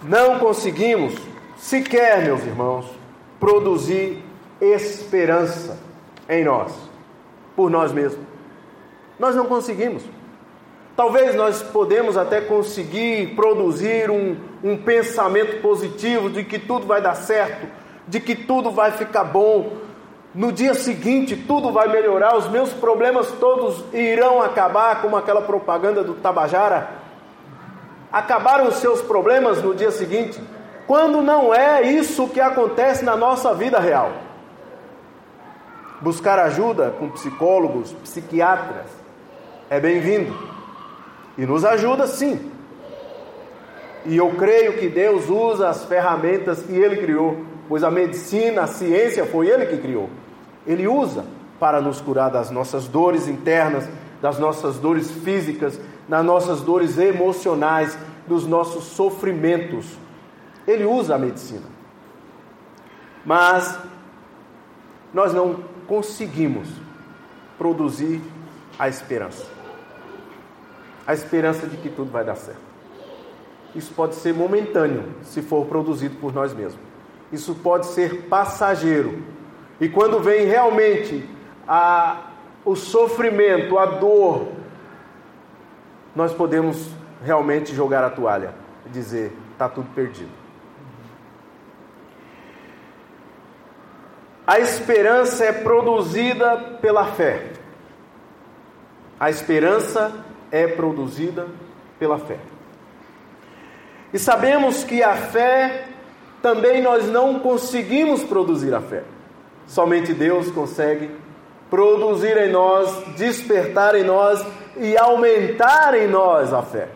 Não 0.00 0.38
conseguimos 0.38 1.12
sequer, 1.56 2.22
meus 2.22 2.44
irmãos, 2.44 2.86
produzir 3.40 4.22
esperança 4.60 5.76
em 6.28 6.44
nós, 6.44 6.72
por 7.56 7.68
nós 7.68 7.90
mesmos. 7.90 8.24
Nós 9.18 9.34
não 9.34 9.46
conseguimos. 9.46 10.04
Talvez 10.94 11.34
nós 11.34 11.64
podemos 11.64 12.16
até 12.16 12.40
conseguir 12.40 13.34
produzir 13.34 14.08
um, 14.08 14.36
um 14.62 14.76
pensamento 14.76 15.60
positivo 15.60 16.30
de 16.30 16.44
que 16.44 16.60
tudo 16.60 16.86
vai 16.86 17.02
dar 17.02 17.16
certo, 17.16 17.66
de 18.06 18.20
que 18.20 18.34
tudo 18.34 18.70
vai 18.70 18.92
ficar 18.92 19.24
bom, 19.24 19.72
no 20.34 20.50
dia 20.50 20.74
seguinte 20.74 21.36
tudo 21.36 21.70
vai 21.70 21.88
melhorar, 21.88 22.36
os 22.36 22.48
meus 22.48 22.72
problemas 22.72 23.30
todos 23.38 23.84
irão 23.92 24.42
acabar, 24.42 25.00
como 25.00 25.16
aquela 25.16 25.42
propaganda 25.42 26.02
do 26.02 26.14
Tabajara. 26.14 26.88
Acabaram 28.10 28.68
os 28.68 28.76
seus 28.76 29.00
problemas 29.00 29.62
no 29.62 29.74
dia 29.74 29.90
seguinte, 29.90 30.40
quando 30.86 31.22
não 31.22 31.54
é 31.54 31.82
isso 31.82 32.28
que 32.28 32.40
acontece 32.40 33.04
na 33.04 33.16
nossa 33.16 33.54
vida 33.54 33.78
real. 33.78 34.12
Buscar 36.00 36.38
ajuda 36.40 36.90
com 36.98 37.08
psicólogos, 37.10 37.92
psiquiatras, 38.02 38.86
é 39.70 39.80
bem-vindo 39.80 40.36
e 41.38 41.46
nos 41.46 41.64
ajuda 41.64 42.06
sim. 42.06 42.50
E 44.04 44.16
eu 44.16 44.30
creio 44.32 44.74
que 44.74 44.88
Deus 44.88 45.30
usa 45.30 45.68
as 45.68 45.84
ferramentas 45.84 46.60
que 46.60 46.74
Ele 46.74 46.96
criou 46.96 47.53
pois 47.68 47.82
a 47.82 47.90
medicina, 47.90 48.62
a 48.62 48.66
ciência 48.66 49.24
foi 49.24 49.48
ele 49.48 49.66
que 49.66 49.78
criou. 49.78 50.10
Ele 50.66 50.86
usa 50.86 51.24
para 51.58 51.80
nos 51.80 52.00
curar 52.00 52.30
das 52.30 52.50
nossas 52.50 52.88
dores 52.88 53.28
internas, 53.28 53.88
das 54.20 54.38
nossas 54.38 54.78
dores 54.78 55.10
físicas, 55.10 55.80
das 56.08 56.24
nossas 56.24 56.60
dores 56.60 56.98
emocionais, 56.98 57.96
dos 58.26 58.46
nossos 58.46 58.84
sofrimentos. 58.84 59.86
Ele 60.66 60.84
usa 60.84 61.14
a 61.14 61.18
medicina. 61.18 61.66
Mas 63.24 63.78
nós 65.12 65.32
não 65.32 65.60
conseguimos 65.86 66.68
produzir 67.56 68.20
a 68.78 68.88
esperança. 68.88 69.46
A 71.06 71.14
esperança 71.14 71.66
de 71.66 71.76
que 71.76 71.88
tudo 71.88 72.10
vai 72.10 72.24
dar 72.24 72.36
certo. 72.36 72.60
Isso 73.74 73.92
pode 73.92 74.14
ser 74.14 74.32
momentâneo 74.32 75.04
se 75.22 75.42
for 75.42 75.66
produzido 75.66 76.16
por 76.16 76.32
nós 76.32 76.54
mesmos 76.54 76.93
isso 77.34 77.54
pode 77.56 77.86
ser 77.86 78.22
passageiro. 78.28 79.22
E 79.80 79.88
quando 79.88 80.20
vem 80.20 80.46
realmente 80.46 81.28
a, 81.66 82.30
o 82.64 82.76
sofrimento, 82.76 83.78
a 83.78 83.86
dor, 83.86 84.48
nós 86.14 86.32
podemos 86.32 86.90
realmente 87.22 87.74
jogar 87.74 88.04
a 88.04 88.10
toalha 88.10 88.54
e 88.86 88.88
dizer: 88.88 89.36
está 89.52 89.68
tudo 89.68 89.88
perdido. 89.94 90.30
A 94.46 94.60
esperança 94.60 95.44
é 95.44 95.52
produzida 95.52 96.56
pela 96.80 97.06
fé. 97.06 97.50
A 99.18 99.30
esperança 99.30 100.24
é 100.52 100.66
produzida 100.66 101.48
pela 101.98 102.18
fé. 102.18 102.38
E 104.12 104.18
sabemos 104.18 104.84
que 104.84 105.02
a 105.02 105.16
fé 105.16 105.93
também 106.44 106.82
nós 106.82 107.08
não 107.10 107.38
conseguimos 107.38 108.22
produzir 108.22 108.74
a 108.74 108.80
fé. 108.82 109.02
Somente 109.66 110.12
Deus 110.12 110.50
consegue 110.50 111.10
produzir 111.70 112.36
em 112.36 112.52
nós, 112.52 113.02
despertar 113.16 113.94
em 113.94 114.04
nós 114.04 114.44
e 114.76 114.94
aumentar 114.94 115.94
em 115.94 116.06
nós 116.06 116.52
a 116.52 116.60
fé. 116.60 116.88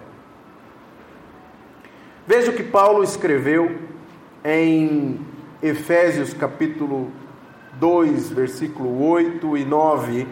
Veja 2.26 2.50
o 2.50 2.54
que 2.54 2.62
Paulo 2.62 3.02
escreveu 3.02 3.74
em 4.44 5.18
Efésios 5.62 6.34
capítulo 6.34 7.10
2, 7.76 8.28
versículo 8.28 9.02
8 9.08 9.56
e 9.56 9.64
9. 9.64 10.28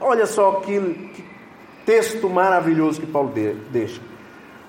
Olha 0.00 0.26
só 0.26 0.60
que, 0.60 0.78
que 1.12 1.24
texto 1.84 2.30
maravilhoso 2.30 3.00
que 3.00 3.06
Paulo 3.08 3.32
de, 3.32 3.52
deixa. 3.72 4.00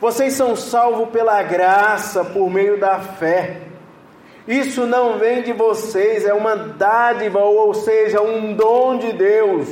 Vocês 0.02 0.34
são 0.34 0.56
salvos 0.56 1.10
pela 1.10 1.44
graça 1.44 2.26
por 2.26 2.50
meio 2.50 2.80
da 2.80 2.98
fé. 3.00 3.75
Isso 4.48 4.86
não 4.86 5.18
vem 5.18 5.42
de 5.42 5.54
vocês, 5.54 6.24
é 6.26 6.34
uma 6.34 6.56
dádiva, 6.56 7.40
ou 7.40 7.74
seja, 7.74 8.22
um 8.22 8.54
dom 8.54 8.98
de 8.98 9.12
Deus. 9.14 9.68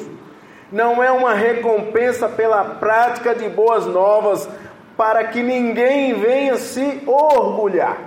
Não 0.71 1.03
é 1.03 1.11
uma 1.11 1.35
recompensa 1.35 2.27
pela 2.27 2.63
prática 2.63 3.35
de 3.35 3.47
boas 3.49 3.85
novas, 3.85 4.49
para 4.97 5.25
que 5.25 5.43
ninguém 5.43 6.15
venha 6.15 6.57
se 6.57 7.03
orgulhar. 7.05 7.97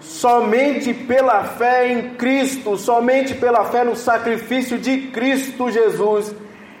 Somente 0.00 0.94
pela 0.94 1.44
fé 1.44 1.92
em 1.92 2.14
Cristo, 2.14 2.78
somente 2.78 3.34
pela 3.34 3.64
fé 3.66 3.84
no 3.84 3.94
sacrifício 3.94 4.78
de 4.78 5.08
Cristo 5.08 5.70
Jesus, 5.70 6.34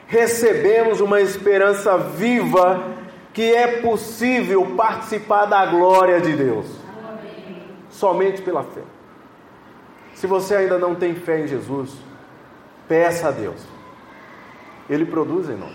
recebemos 0.06 1.00
uma 1.00 1.20
esperança 1.20 1.98
viva 1.98 2.95
que 3.36 3.54
é 3.54 3.82
possível 3.82 4.74
participar 4.74 5.44
da 5.44 5.66
glória 5.66 6.22
de 6.22 6.34
Deus. 6.34 6.64
Somente 7.90 8.40
pela 8.40 8.62
fé. 8.64 8.80
Se 10.14 10.26
você 10.26 10.56
ainda 10.56 10.78
não 10.78 10.94
tem 10.94 11.14
fé 11.14 11.42
em 11.42 11.46
Jesus, 11.46 11.92
peça 12.88 13.28
a 13.28 13.30
Deus. 13.30 13.62
Ele 14.88 15.04
produz 15.04 15.50
em 15.50 15.54
nós. 15.54 15.74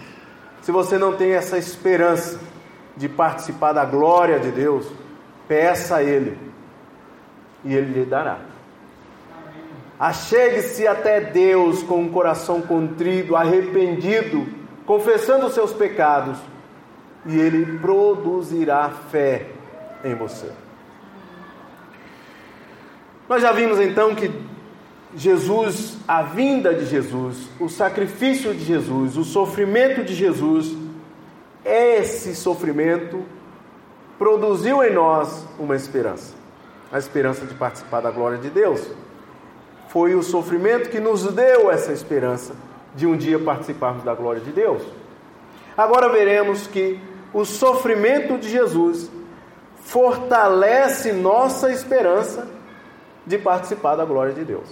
Se 0.63 0.71
você 0.71 0.97
não 0.97 1.15
tem 1.15 1.33
essa 1.33 1.55
esperança 1.55 2.39
de 2.97 3.07
participar 3.07 3.73
da 3.73 3.85
glória 3.85 4.39
de 4.39 4.49
Deus, 4.49 4.91
peça 5.47 5.97
a 5.97 6.03
Ele 6.03 6.39
e 7.63 7.75
Ele 7.75 7.99
lhe 7.99 8.05
dará. 8.05 8.39
Achegue-se 9.99 10.87
até 10.87 11.21
Deus 11.21 11.83
com 11.83 11.99
um 12.01 12.09
coração 12.09 12.59
contrito, 12.59 13.35
arrependido, 13.35 14.47
confessando 14.83 15.45
os 15.45 15.53
seus 15.53 15.71
pecados, 15.71 16.39
e 17.25 17.39
Ele 17.39 17.77
produzirá 17.79 18.89
fé 18.89 19.47
em 20.03 20.15
você. 20.15 20.51
Nós 23.29 23.41
já 23.41 23.51
vimos 23.51 23.79
então 23.79 24.13
que 24.13 24.31
Jesus, 25.15 25.97
a 26.07 26.21
vinda 26.21 26.73
de 26.73 26.85
Jesus, 26.85 27.49
o 27.59 27.69
sacrifício 27.69 28.53
de 28.53 28.63
Jesus, 28.63 29.17
o 29.17 29.23
sofrimento 29.23 30.03
de 30.03 30.13
Jesus, 30.13 30.75
esse 31.63 32.35
sofrimento 32.35 33.23
produziu 34.17 34.83
em 34.83 34.93
nós 34.93 35.45
uma 35.59 35.75
esperança, 35.75 36.33
a 36.91 36.97
esperança 36.97 37.45
de 37.45 37.53
participar 37.53 38.01
da 38.01 38.11
glória 38.11 38.37
de 38.37 38.49
Deus. 38.49 38.87
Foi 39.89 40.15
o 40.15 40.23
sofrimento 40.23 40.89
que 40.89 40.99
nos 40.99 41.23
deu 41.33 41.69
essa 41.69 41.91
esperança 41.91 42.55
de 42.95 43.05
um 43.05 43.17
dia 43.17 43.37
participarmos 43.39 44.03
da 44.03 44.13
glória 44.13 44.41
de 44.41 44.51
Deus. 44.51 44.81
Agora 45.77 46.09
veremos 46.09 46.67
que 46.67 46.99
o 47.33 47.45
sofrimento 47.45 48.37
de 48.37 48.49
Jesus 48.49 49.09
fortalece 49.83 51.11
nossa 51.11 51.71
esperança 51.71 52.47
de 53.25 53.37
participar 53.37 53.95
da 53.95 54.05
glória 54.05 54.33
de 54.33 54.43
Deus. 54.43 54.67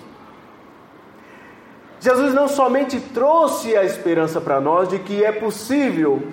Jesus 2.00 2.34
não 2.34 2.48
somente 2.48 3.00
trouxe 3.00 3.75
a 3.75 3.84
esperança 3.84 4.39
para 4.39 4.62
nós 4.62 4.88
de 4.88 5.00
que 5.00 5.24
é 5.24 5.32
possível 5.32 6.24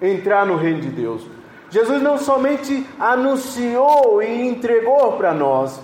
entrar 0.00 0.44
no 0.44 0.56
reino 0.56 0.80
de 0.80 0.88
Deus. 0.88 1.24
Jesus 1.70 2.02
não 2.02 2.18
somente 2.18 2.86
anunciou 2.98 4.22
e 4.22 4.48
entregou 4.48 5.12
para 5.12 5.32
nós. 5.32 5.80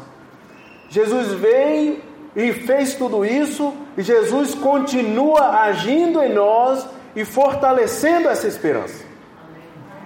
Jesus 0.91 1.33
veio 1.33 2.01
e 2.35 2.53
fez 2.53 2.95
tudo 2.95 3.25
isso, 3.25 3.73
e 3.97 4.03
Jesus 4.03 4.55
continua 4.55 5.63
agindo 5.63 6.23
em 6.23 6.33
nós 6.33 6.87
e 7.17 7.25
fortalecendo 7.25 8.29
essa 8.29 8.47
esperança. 8.47 9.08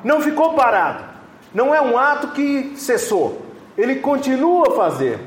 Não 0.02 0.20
ficou 0.20 0.54
parado, 0.54 1.04
não 1.54 1.74
é 1.74 1.80
um 1.80 1.96
ato 1.96 2.28
que 2.28 2.74
cessou, 2.76 3.42
ele 3.76 3.96
continua 3.96 4.68
a 4.68 4.76
fazer, 4.76 5.20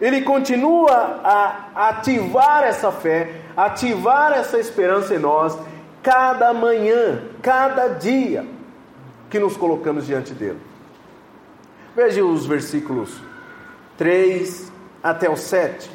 ele 0.00 0.22
continua 0.22 1.20
a 1.22 1.88
ativar 1.88 2.64
essa 2.64 2.90
fé, 2.90 3.42
ativar 3.56 4.32
essa 4.32 4.58
esperança 4.58 5.14
em 5.14 5.18
nós, 5.18 5.56
cada 6.02 6.52
manhã, 6.52 7.22
cada 7.40 7.88
dia 7.88 8.44
que 9.30 9.38
nos 9.38 9.56
colocamos 9.56 10.06
diante 10.06 10.34
dele. 10.34 10.58
Veja 11.94 12.24
os 12.24 12.46
versículos 12.46 13.20
3 13.96 14.72
até 15.02 15.30
o 15.30 15.36
7. 15.36 15.90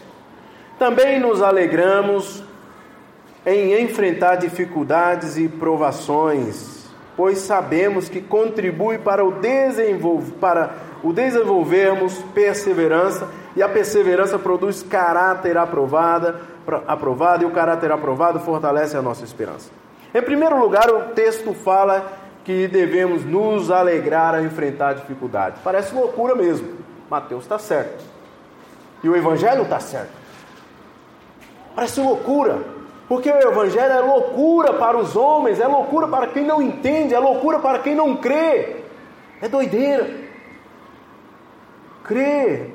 Também 0.79 1.19
nos 1.19 1.41
alegramos 1.41 2.43
em 3.45 3.81
enfrentar 3.81 4.35
dificuldades 4.35 5.37
e 5.37 5.47
provações, 5.47 6.76
pois 7.17 7.39
sabemos 7.39 8.07
que 8.07 8.21
contribui 8.21 8.99
para 8.99 9.25
o, 9.25 9.31
desenvolver, 9.31 10.33
para 10.39 10.69
o 11.03 11.11
desenvolvermos 11.11 12.13
perseverança, 12.35 13.27
e 13.55 13.63
a 13.63 13.67
perseverança 13.67 14.37
produz 14.37 14.83
caráter 14.83 15.57
aprovada, 15.57 16.39
aprovado, 16.87 17.43
e 17.43 17.47
o 17.47 17.51
caráter 17.51 17.91
aprovado 17.91 18.39
fortalece 18.39 18.95
a 18.95 19.01
nossa 19.01 19.23
esperança. 19.23 19.71
Em 20.13 20.21
primeiro 20.21 20.59
lugar, 20.59 20.89
o 20.91 21.13
texto 21.15 21.55
fala 21.55 22.13
que 22.45 22.67
devemos 22.67 23.25
nos 23.25 23.71
alegrar 23.71 24.35
a 24.35 24.43
enfrentar 24.43 24.93
dificuldades. 24.93 25.59
Parece 25.63 25.93
loucura 25.93 26.35
mesmo. 26.35 26.67
Mateus 27.09 27.43
está 27.43 27.57
certo. 27.57 28.05
E 29.03 29.09
o 29.09 29.15
Evangelho 29.15 29.63
está 29.63 29.79
certo. 29.79 30.11
Parece 31.75 31.99
loucura, 31.99 32.61
porque 33.07 33.31
o 33.31 33.39
Evangelho 33.39 33.93
é 33.93 33.99
loucura 33.99 34.73
para 34.73 34.97
os 34.97 35.15
homens, 35.15 35.59
é 35.59 35.67
loucura 35.67 36.07
para 36.07 36.27
quem 36.27 36.43
não 36.43 36.61
entende, 36.61 37.13
é 37.13 37.19
loucura 37.19 37.59
para 37.59 37.79
quem 37.79 37.95
não 37.95 38.17
crê, 38.17 38.77
é 39.41 39.47
doideira. 39.47 40.27
Crê 42.03 42.71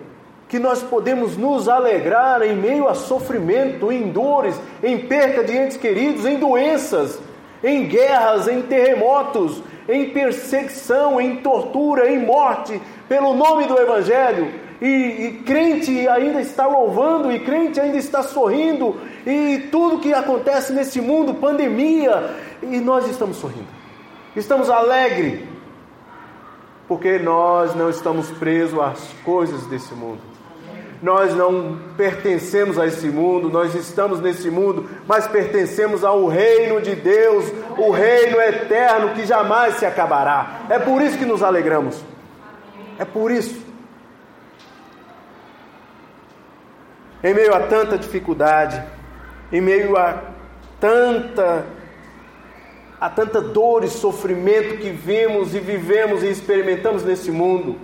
que 0.49 0.59
nós 0.59 0.83
podemos 0.83 1.37
nos 1.37 1.69
alegrar 1.69 2.43
em 2.43 2.55
meio 2.57 2.89
a 2.89 2.95
sofrimento, 2.95 3.93
em 3.93 4.11
dores, 4.11 4.59
em 4.83 4.99
perca 5.07 5.45
de 5.45 5.57
entes 5.57 5.77
queridos, 5.77 6.25
em 6.25 6.39
doenças, 6.39 7.21
em 7.63 7.87
guerras, 7.87 8.49
em 8.49 8.63
terremotos, 8.63 9.63
em 9.89 10.11
perseguição, 10.11 11.21
em 11.21 11.37
tortura, 11.37 12.11
em 12.11 12.19
morte, 12.19 12.81
pelo 13.09 13.35
nome 13.35 13.67
do 13.67 13.79
Evangelho 13.79 14.53
e, 14.83 14.87
e 15.27 15.43
crente 15.45 16.09
ainda 16.09 16.41
está 16.41 16.67
louvando, 16.67 17.31
e 17.31 17.39
crente 17.39 17.81
ainda 17.81 17.97
está 17.97 18.21
sorrindo, 18.21 18.97
e 19.27 19.69
tudo 19.71 19.99
que 19.99 20.13
acontece 20.13 20.73
nesse 20.73 21.01
mundo, 21.01 21.35
pandemia, 21.35 22.31
e 22.63 22.79
nós 22.81 23.09
estamos 23.09 23.37
sorrindo, 23.37 23.69
estamos 24.35 24.69
alegres, 24.69 25.41
porque 26.89 27.19
nós 27.19 27.75
não 27.75 27.89
estamos 27.89 28.31
presos 28.31 28.79
às 28.79 29.13
coisas 29.25 29.67
desse 29.67 29.95
mundo. 29.95 30.21
Nós 31.01 31.35
não 31.35 31.81
pertencemos 31.97 32.79
a 32.79 32.87
esse 32.87 33.09
mundo, 33.09 33.51
nós 33.51 33.75
estamos 33.75 34.21
nesse 34.21 34.49
mundo, 34.49 34.89
mas 35.05 35.27
pertencemos 35.27 36.05
ao 36.05 36.29
reino 36.29 36.81
de 36.81 36.95
Deus, 36.95 37.45
o 37.77 37.91
reino 37.91 38.41
eterno 38.41 39.11
que 39.11 39.27
jamais 39.27 39.77
se 39.77 39.85
acabará. 39.85 40.61
É 40.71 40.79
por 40.79 41.03
isso 41.03 41.19
que 41.19 41.25
nos 41.25 41.43
alegramos. 41.43 42.01
É 43.01 43.05
por 43.05 43.33
isso. 43.33 43.73
em 47.23 47.33
meio 47.33 47.55
a 47.55 47.61
tanta 47.61 47.97
dificuldade, 47.97 48.83
em 49.53 49.61
meio 49.61 49.97
a 49.97 50.23
tanta 50.81 51.67
a 52.99 53.11
tanta 53.11 53.41
dor 53.41 53.83
e 53.83 53.89
sofrimento 53.89 54.79
que 54.79 54.91
vemos 54.91 55.57
e 55.57 55.59
vivemos 55.59 56.23
e 56.23 56.29
experimentamos 56.29 57.03
nesse 57.03 57.33
mundo, 57.33 57.77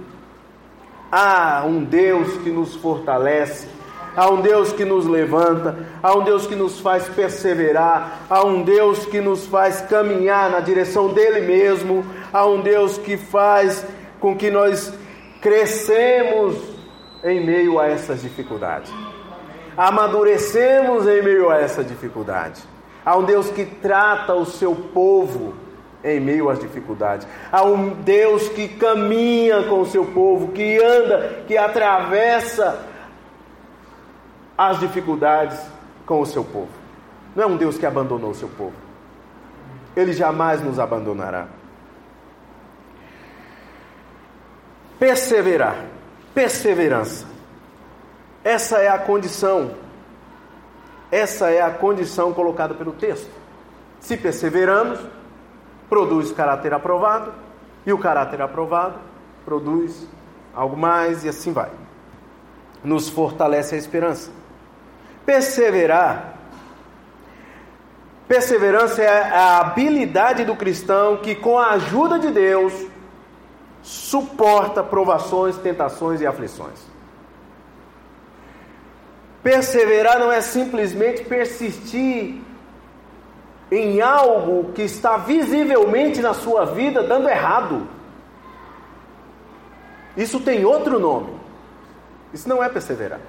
há 1.11 1.65
um 1.67 1.83
Deus 1.83 2.39
que 2.39 2.51
nos 2.51 2.77
fortalece, 2.77 3.67
há 4.15 4.31
um 4.31 4.41
Deus 4.41 4.73
que 4.73 4.85
nos 4.85 5.07
levanta, 5.07 5.77
há 6.01 6.17
um 6.17 6.23
Deus 6.23 6.47
que 6.47 6.55
nos 6.55 6.79
faz 6.79 7.09
perseverar, 7.09 8.27
há 8.31 8.47
um 8.47 8.63
Deus 8.63 9.07
que 9.07 9.21
nos 9.21 9.45
faz 9.45 9.81
caminhar 9.81 10.51
na 10.51 10.61
direção 10.61 11.13
dele 11.13 11.41
mesmo, 11.41 12.07
há 12.33 12.47
um 12.47 12.61
Deus 12.61 12.97
que 12.97 13.17
faz 13.17 13.85
com 14.21 14.37
que 14.37 14.53
nós 14.53 14.95
crescemos 15.43 16.55
em 17.25 17.45
meio 17.45 17.81
a 17.81 17.89
essas 17.89 18.23
dificuldades 18.23 18.93
amadurecemos 19.79 21.07
em 21.07 21.23
meio 21.23 21.49
a 21.49 21.61
essa 21.61 21.85
dificuldade. 21.85 22.61
Há 23.07 23.17
um 23.17 23.23
Deus 23.23 23.49
que 23.49 23.65
trata 23.65 24.35
o 24.35 24.45
seu 24.45 24.75
povo 24.75 25.55
em 26.03 26.19
meio 26.19 26.51
às 26.51 26.59
dificuldades. 26.59 27.29
Há 27.53 27.63
um 27.63 27.91
Deus 27.91 28.49
que 28.49 28.67
caminha 28.67 29.63
com 29.63 29.81
o 29.81 29.87
seu 29.87 30.05
povo, 30.05 30.49
que 30.49 30.83
anda, 30.83 31.45
que 31.47 31.57
atravessa 31.57 32.85
as 34.57 34.81
dificuldades 34.81 35.57
com 36.05 36.21
o 36.21 36.27
seu 36.27 36.43
povo. 36.43 36.73
Não 37.37 37.45
é 37.45 37.47
um 37.47 37.57
Deus 37.57 37.79
que 37.79 37.87
abandonou 37.87 38.31
o 38.33 38.35
seu 38.35 38.49
povo. 38.49 38.75
Ele 39.95 40.13
jamais 40.13 40.61
nos 40.61 40.81
abandonará. 40.81 41.47
Perseverar, 44.99 45.85
perseverança. 46.35 47.38
Essa 48.45 48.79
é 48.79 48.89
a 48.89 48.99
condição, 48.99 49.73
essa 51.11 51.51
é 51.51 51.61
a 51.61 51.71
condição 51.71 52.33
colocada 52.33 52.75
pelo 52.75 52.93
texto. 52.93 53.31
Se 54.01 54.17
perseveramos, 54.17 55.01
produz 55.89 56.31
caráter 56.33 56.73
aprovado, 56.73 57.33
e 57.85 57.93
o 57.93 57.99
caráter 57.99 58.41
aprovado 58.43 58.99
produz 59.45 60.07
algo 60.55 60.77
mais, 60.77 61.25
e 61.25 61.29
assim 61.29 61.53
vai. 61.53 61.71
Nos 62.85 63.09
fortalece 63.09 63.75
a 63.75 63.79
esperança. 63.79 64.31
Perseverar. 65.25 66.35
Perseverança 68.29 69.03
é 69.03 69.33
a 69.35 69.59
habilidade 69.61 70.45
do 70.45 70.55
cristão 70.55 71.17
que, 71.17 71.35
com 71.35 71.59
a 71.59 71.71
ajuda 71.71 72.19
de 72.19 72.31
Deus, 72.31 72.75
suporta 73.83 74.83
provações, 74.83 75.57
tentações 75.57 76.21
e 76.21 76.27
aflições. 76.27 76.98
Perseverar 79.49 80.19
não 80.19 80.31
é 80.31 80.43
simplesmente 80.43 81.25
persistir 81.25 82.43
em 83.73 83.99
algo 84.03 84.75
que 84.75 84.83
está 84.83 85.17
visivelmente 85.17 86.21
na 86.21 86.35
sua 86.35 86.67
vida 86.67 87.03
dando 87.03 87.31
errado. 87.31 87.89
Isso 90.15 90.39
tem 90.41 90.67
outro 90.67 91.01
nome. 91.01 91.33
Isso 92.31 92.47
não 92.47 92.63
é 92.63 92.69
perseverar. 92.69 93.21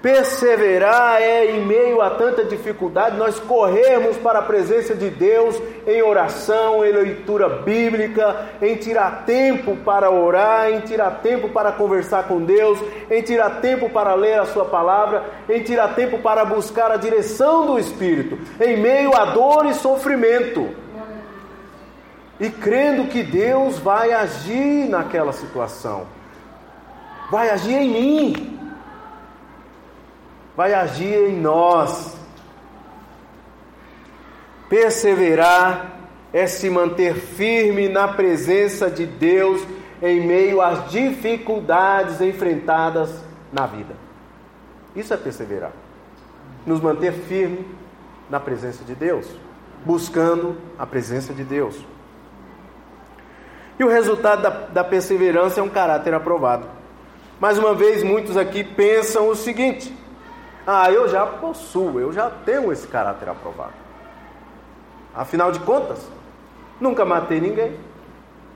Perseverar 0.00 1.20
é 1.20 1.50
em 1.50 1.66
meio 1.66 2.00
a 2.00 2.10
tanta 2.10 2.44
dificuldade, 2.44 3.16
nós 3.16 3.40
corrermos 3.40 4.16
para 4.16 4.38
a 4.38 4.42
presença 4.42 4.94
de 4.94 5.10
Deus 5.10 5.60
em 5.84 6.00
oração, 6.02 6.86
em 6.86 6.92
leitura 6.92 7.48
bíblica, 7.48 8.46
em 8.62 8.76
tirar 8.76 9.24
tempo 9.26 9.76
para 9.78 10.08
orar, 10.08 10.70
em 10.70 10.80
tirar 10.82 11.20
tempo 11.20 11.48
para 11.48 11.72
conversar 11.72 12.28
com 12.28 12.40
Deus, 12.44 12.78
em 13.10 13.22
tirar 13.22 13.60
tempo 13.60 13.90
para 13.90 14.14
ler 14.14 14.38
a 14.38 14.46
Sua 14.46 14.66
palavra, 14.66 15.24
em 15.48 15.64
tirar 15.64 15.96
tempo 15.96 16.18
para 16.20 16.44
buscar 16.44 16.92
a 16.92 16.96
direção 16.96 17.66
do 17.66 17.76
Espírito, 17.76 18.38
em 18.60 18.76
meio 18.76 19.12
a 19.16 19.24
dor 19.24 19.66
e 19.66 19.74
sofrimento. 19.74 20.68
E 22.38 22.48
crendo 22.50 23.08
que 23.08 23.24
Deus 23.24 23.80
vai 23.80 24.12
agir 24.12 24.88
naquela 24.88 25.32
situação, 25.32 26.06
vai 27.32 27.50
agir 27.50 27.74
em 27.74 27.90
mim 27.90 28.57
vai 30.58 30.74
agir 30.74 31.14
em 31.14 31.36
nós. 31.36 32.16
Perseverar 34.68 36.00
é 36.32 36.48
se 36.48 36.68
manter 36.68 37.14
firme 37.14 37.88
na 37.88 38.08
presença 38.08 38.90
de 38.90 39.06
Deus 39.06 39.64
em 40.02 40.26
meio 40.26 40.60
às 40.60 40.90
dificuldades 40.90 42.20
enfrentadas 42.20 43.22
na 43.52 43.66
vida. 43.68 43.94
Isso 44.96 45.14
é 45.14 45.16
perseverar. 45.16 45.70
Nos 46.66 46.80
manter 46.80 47.12
firme 47.12 47.64
na 48.28 48.40
presença 48.40 48.82
de 48.82 48.96
Deus, 48.96 49.28
buscando 49.84 50.56
a 50.76 50.84
presença 50.84 51.32
de 51.32 51.44
Deus. 51.44 51.86
E 53.78 53.84
o 53.84 53.88
resultado 53.88 54.42
da, 54.42 54.50
da 54.50 54.82
perseverança 54.82 55.60
é 55.60 55.62
um 55.62 55.68
caráter 55.68 56.12
aprovado. 56.14 56.66
Mais 57.38 57.56
uma 57.56 57.74
vez, 57.74 58.02
muitos 58.02 58.36
aqui 58.36 58.64
pensam 58.64 59.28
o 59.28 59.36
seguinte: 59.36 59.96
ah, 60.70 60.92
eu 60.92 61.08
já 61.08 61.24
possuo, 61.24 61.98
eu 61.98 62.12
já 62.12 62.28
tenho 62.44 62.70
esse 62.70 62.86
caráter 62.86 63.26
aprovado. 63.26 63.72
Afinal 65.14 65.50
de 65.50 65.58
contas, 65.60 66.06
nunca 66.78 67.06
matei 67.06 67.40
ninguém. 67.40 67.74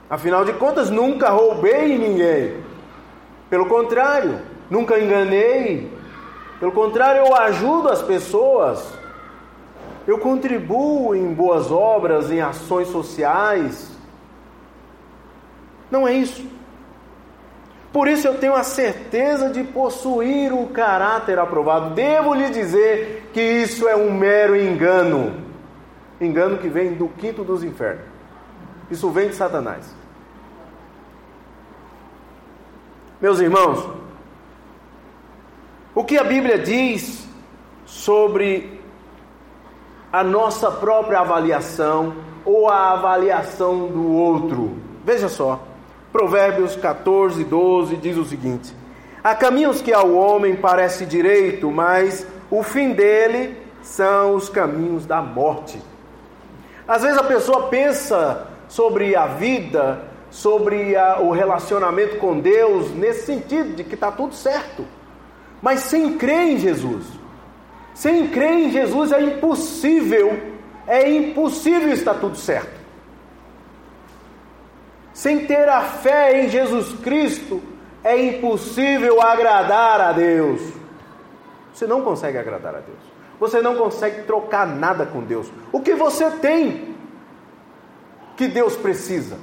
Afinal 0.07 0.45
de 0.45 0.53
contas, 0.53 0.91
nunca 0.91 1.29
roubei 1.29 1.97
ninguém. 1.97 2.63
Pelo 3.49 3.65
contrário, 3.65 4.39
nunca 4.69 4.99
enganei. 4.99 5.91
Pelo 6.59 6.71
contrário, 6.71 7.25
eu 7.25 7.35
ajudo 7.35 7.89
as 7.89 8.03
pessoas. 8.03 8.93
Eu 10.05 10.19
contribuo 10.19 11.15
em 11.15 11.33
boas 11.33 11.71
obras, 11.71 12.29
em 12.29 12.41
ações 12.41 12.89
sociais. 12.89 13.91
Não 15.89 16.07
é 16.07 16.13
isso. 16.13 16.45
Por 17.93 18.07
isso 18.07 18.27
eu 18.27 18.39
tenho 18.39 18.55
a 18.55 18.63
certeza 18.63 19.51
de 19.51 19.63
possuir 19.63 20.51
o 20.51 20.65
caráter 20.69 21.37
aprovado. 21.37 21.93
Devo 21.93 22.33
lhe 22.33 22.49
dizer 22.49 23.29
que 23.31 23.39
isso 23.39 23.87
é 23.87 23.95
um 23.95 24.11
mero 24.11 24.55
engano. 24.55 25.43
Engano 26.19 26.57
que 26.57 26.67
vem 26.67 26.95
do 26.95 27.07
quinto 27.07 27.43
dos 27.43 27.63
infernos. 27.63 28.05
Isso 28.89 29.11
vem 29.11 29.29
de 29.29 29.35
Satanás. 29.35 29.95
Meus 33.21 33.39
irmãos, 33.39 33.87
o 35.93 36.03
que 36.03 36.17
a 36.17 36.23
Bíblia 36.23 36.57
diz 36.57 37.27
sobre 37.85 38.81
a 40.11 40.23
nossa 40.23 40.71
própria 40.71 41.19
avaliação 41.19 42.15
ou 42.43 42.67
a 42.67 42.93
avaliação 42.93 43.87
do 43.87 44.11
outro? 44.13 44.79
Veja 45.05 45.29
só. 45.29 45.72
Provérbios 46.13 46.75
14, 46.75 47.43
12 47.43 47.97
diz 47.97 48.15
o 48.17 48.23
seguinte: 48.23 48.71
Há 49.23 49.33
caminhos 49.33 49.81
que 49.81 49.91
ao 49.91 50.13
homem 50.13 50.55
parece 50.55 51.07
direito, 51.07 51.71
mas 51.71 52.27
o 52.51 52.61
fim 52.61 52.93
dele 52.93 53.57
são 53.81 54.35
os 54.35 54.47
caminhos 54.47 55.07
da 55.07 55.23
morte. 55.23 55.81
Às 56.87 57.01
vezes 57.01 57.17
a 57.17 57.23
pessoa 57.23 57.67
pensa 57.67 58.47
sobre 58.67 59.15
a 59.15 59.25
vida, 59.25 60.03
sobre 60.29 60.95
a, 60.95 61.19
o 61.19 61.31
relacionamento 61.31 62.17
com 62.17 62.39
Deus, 62.39 62.93
nesse 62.93 63.25
sentido 63.25 63.75
de 63.75 63.83
que 63.83 63.95
está 63.95 64.11
tudo 64.11 64.35
certo, 64.35 64.85
mas 65.63 65.79
sem 65.79 66.15
crer 66.15 66.51
em 66.51 66.57
Jesus. 66.59 67.07
Sem 67.95 68.27
crer 68.27 68.53
em 68.53 68.71
Jesus 68.71 69.11
é 69.11 69.19
impossível, 69.19 70.39
é 70.85 71.09
impossível 71.09 71.91
estar 71.91 72.13
tudo 72.13 72.37
certo. 72.37 72.82
Sem 75.23 75.45
ter 75.45 75.69
a 75.69 75.79
fé 75.79 76.43
em 76.43 76.49
Jesus 76.49 76.99
Cristo, 76.99 77.63
é 78.03 78.21
impossível 78.21 79.21
agradar 79.21 80.01
a 80.01 80.11
Deus. 80.11 80.61
Você 81.73 81.87
não 81.87 82.01
consegue 82.01 82.37
agradar 82.37 82.75
a 82.75 82.79
Deus. 82.79 82.99
Você 83.39 83.61
não 83.61 83.77
consegue 83.77 84.23
trocar 84.23 84.67
nada 84.67 85.05
com 85.05 85.21
Deus. 85.21 85.49
O 85.71 85.79
que 85.79 85.95
você 85.95 86.29
tem 86.29 86.93
que 88.35 88.49
Deus 88.49 88.75
precisa? 88.75 89.37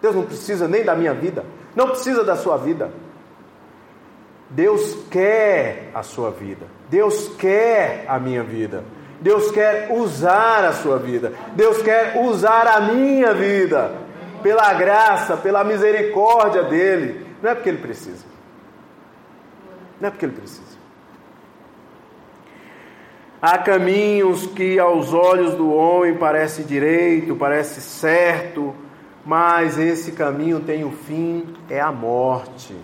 Deus 0.00 0.14
não 0.14 0.22
precisa 0.22 0.68
nem 0.68 0.84
da 0.84 0.94
minha 0.94 1.14
vida, 1.14 1.44
não 1.74 1.88
precisa 1.88 2.22
da 2.22 2.36
sua 2.36 2.56
vida. 2.56 2.88
Deus 4.48 4.98
quer 5.10 5.90
a 5.94 6.04
sua 6.04 6.30
vida. 6.30 6.64
Deus 6.88 7.28
quer 7.36 8.04
a 8.06 8.20
minha 8.20 8.44
vida. 8.44 8.84
Deus 9.20 9.50
quer 9.50 9.90
usar 9.90 10.64
a 10.64 10.74
sua 10.74 10.96
vida. 10.96 11.32
Deus 11.56 11.82
quer 11.82 12.22
usar 12.24 12.68
a 12.68 12.82
minha 12.82 13.34
vida 13.34 14.06
pela 14.42 14.72
graça, 14.74 15.36
pela 15.36 15.64
misericórdia 15.64 16.64
dele. 16.64 17.26
Não 17.42 17.50
é 17.50 17.54
porque 17.54 17.68
ele 17.68 17.78
precisa. 17.78 18.24
Não 20.00 20.08
é 20.08 20.10
porque 20.10 20.24
ele 20.24 20.34
precisa. 20.34 20.78
Há 23.40 23.56
caminhos 23.58 24.46
que 24.48 24.78
aos 24.80 25.12
olhos 25.12 25.54
do 25.54 25.72
homem 25.72 26.16
parece 26.16 26.64
direito, 26.64 27.36
parece 27.36 27.80
certo, 27.80 28.74
mas 29.24 29.78
esse 29.78 30.10
caminho 30.10 30.58
tem 30.58 30.84
o 30.84 30.90
fim, 30.90 31.54
é 31.70 31.80
a 31.80 31.92
morte. 31.92 32.74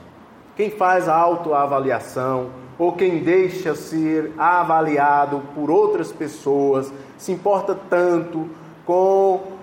Quem 0.54 0.70
faz 0.70 1.08
a 1.08 1.16
autoavaliação, 1.16 2.50
ou 2.78 2.92
quem 2.92 3.18
deixa 3.18 3.74
ser 3.74 4.32
avaliado 4.38 5.42
por 5.54 5.70
outras 5.70 6.12
pessoas, 6.12 6.92
se 7.18 7.32
importa 7.32 7.76
tanto 7.90 8.48
com 8.86 9.53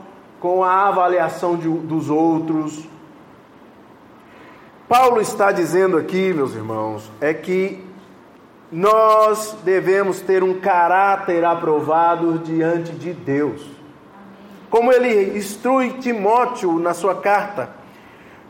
com 0.41 0.63
a 0.63 0.87
avaliação 0.87 1.55
de, 1.55 1.69
dos 1.69 2.09
outros. 2.09 2.83
Paulo 4.89 5.21
está 5.21 5.51
dizendo 5.51 5.95
aqui, 5.95 6.33
meus 6.33 6.55
irmãos, 6.55 7.09
é 7.21 7.31
que 7.31 7.85
nós 8.71 9.55
devemos 9.63 10.19
ter 10.19 10.43
um 10.43 10.59
caráter 10.59 11.45
aprovado 11.45 12.39
diante 12.39 12.91
de 12.93 13.13
Deus. 13.13 13.61
Como 14.69 14.91
ele 14.91 15.37
instrui 15.37 15.91
Timóteo 15.99 16.79
na 16.79 16.93
sua 16.93 17.15
carta, 17.15 17.69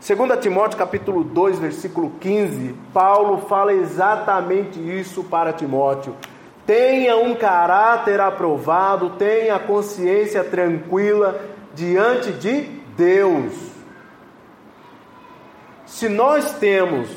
2 0.00 0.40
Timóteo 0.40 0.78
capítulo 0.78 1.22
2, 1.22 1.58
versículo 1.58 2.12
15, 2.18 2.74
Paulo 2.94 3.46
fala 3.48 3.72
exatamente 3.72 4.80
isso 4.80 5.22
para 5.24 5.52
Timóteo. 5.52 6.16
Tenha 6.64 7.16
um 7.16 7.34
caráter 7.34 8.20
aprovado, 8.20 9.10
tenha 9.10 9.58
consciência 9.58 10.42
tranquila 10.42 11.51
diante 11.74 12.32
de 12.32 12.62
Deus. 12.96 13.52
Se 15.86 16.08
nós 16.08 16.52
temos 16.58 17.08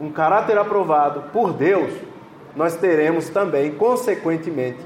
um 0.00 0.10
caráter 0.10 0.58
aprovado 0.58 1.30
por 1.32 1.52
Deus, 1.52 1.92
nós 2.54 2.76
teremos 2.76 3.28
também, 3.28 3.72
consequentemente, 3.72 4.80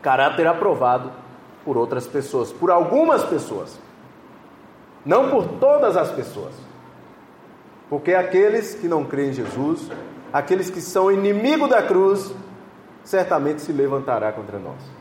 caráter 0.00 0.46
aprovado 0.46 1.10
por 1.64 1.76
outras 1.76 2.06
pessoas, 2.06 2.52
por 2.52 2.70
algumas 2.70 3.24
pessoas. 3.24 3.78
Não 5.04 5.30
por 5.30 5.46
todas 5.58 5.96
as 5.96 6.10
pessoas. 6.10 6.54
Porque 7.88 8.14
aqueles 8.14 8.74
que 8.74 8.88
não 8.88 9.04
creem 9.04 9.30
em 9.30 9.32
Jesus, 9.32 9.90
aqueles 10.32 10.70
que 10.70 10.80
são 10.80 11.10
inimigo 11.10 11.68
da 11.68 11.82
cruz, 11.82 12.34
certamente 13.02 13.60
se 13.60 13.72
levantará 13.72 14.32
contra 14.32 14.58
nós. 14.58 14.93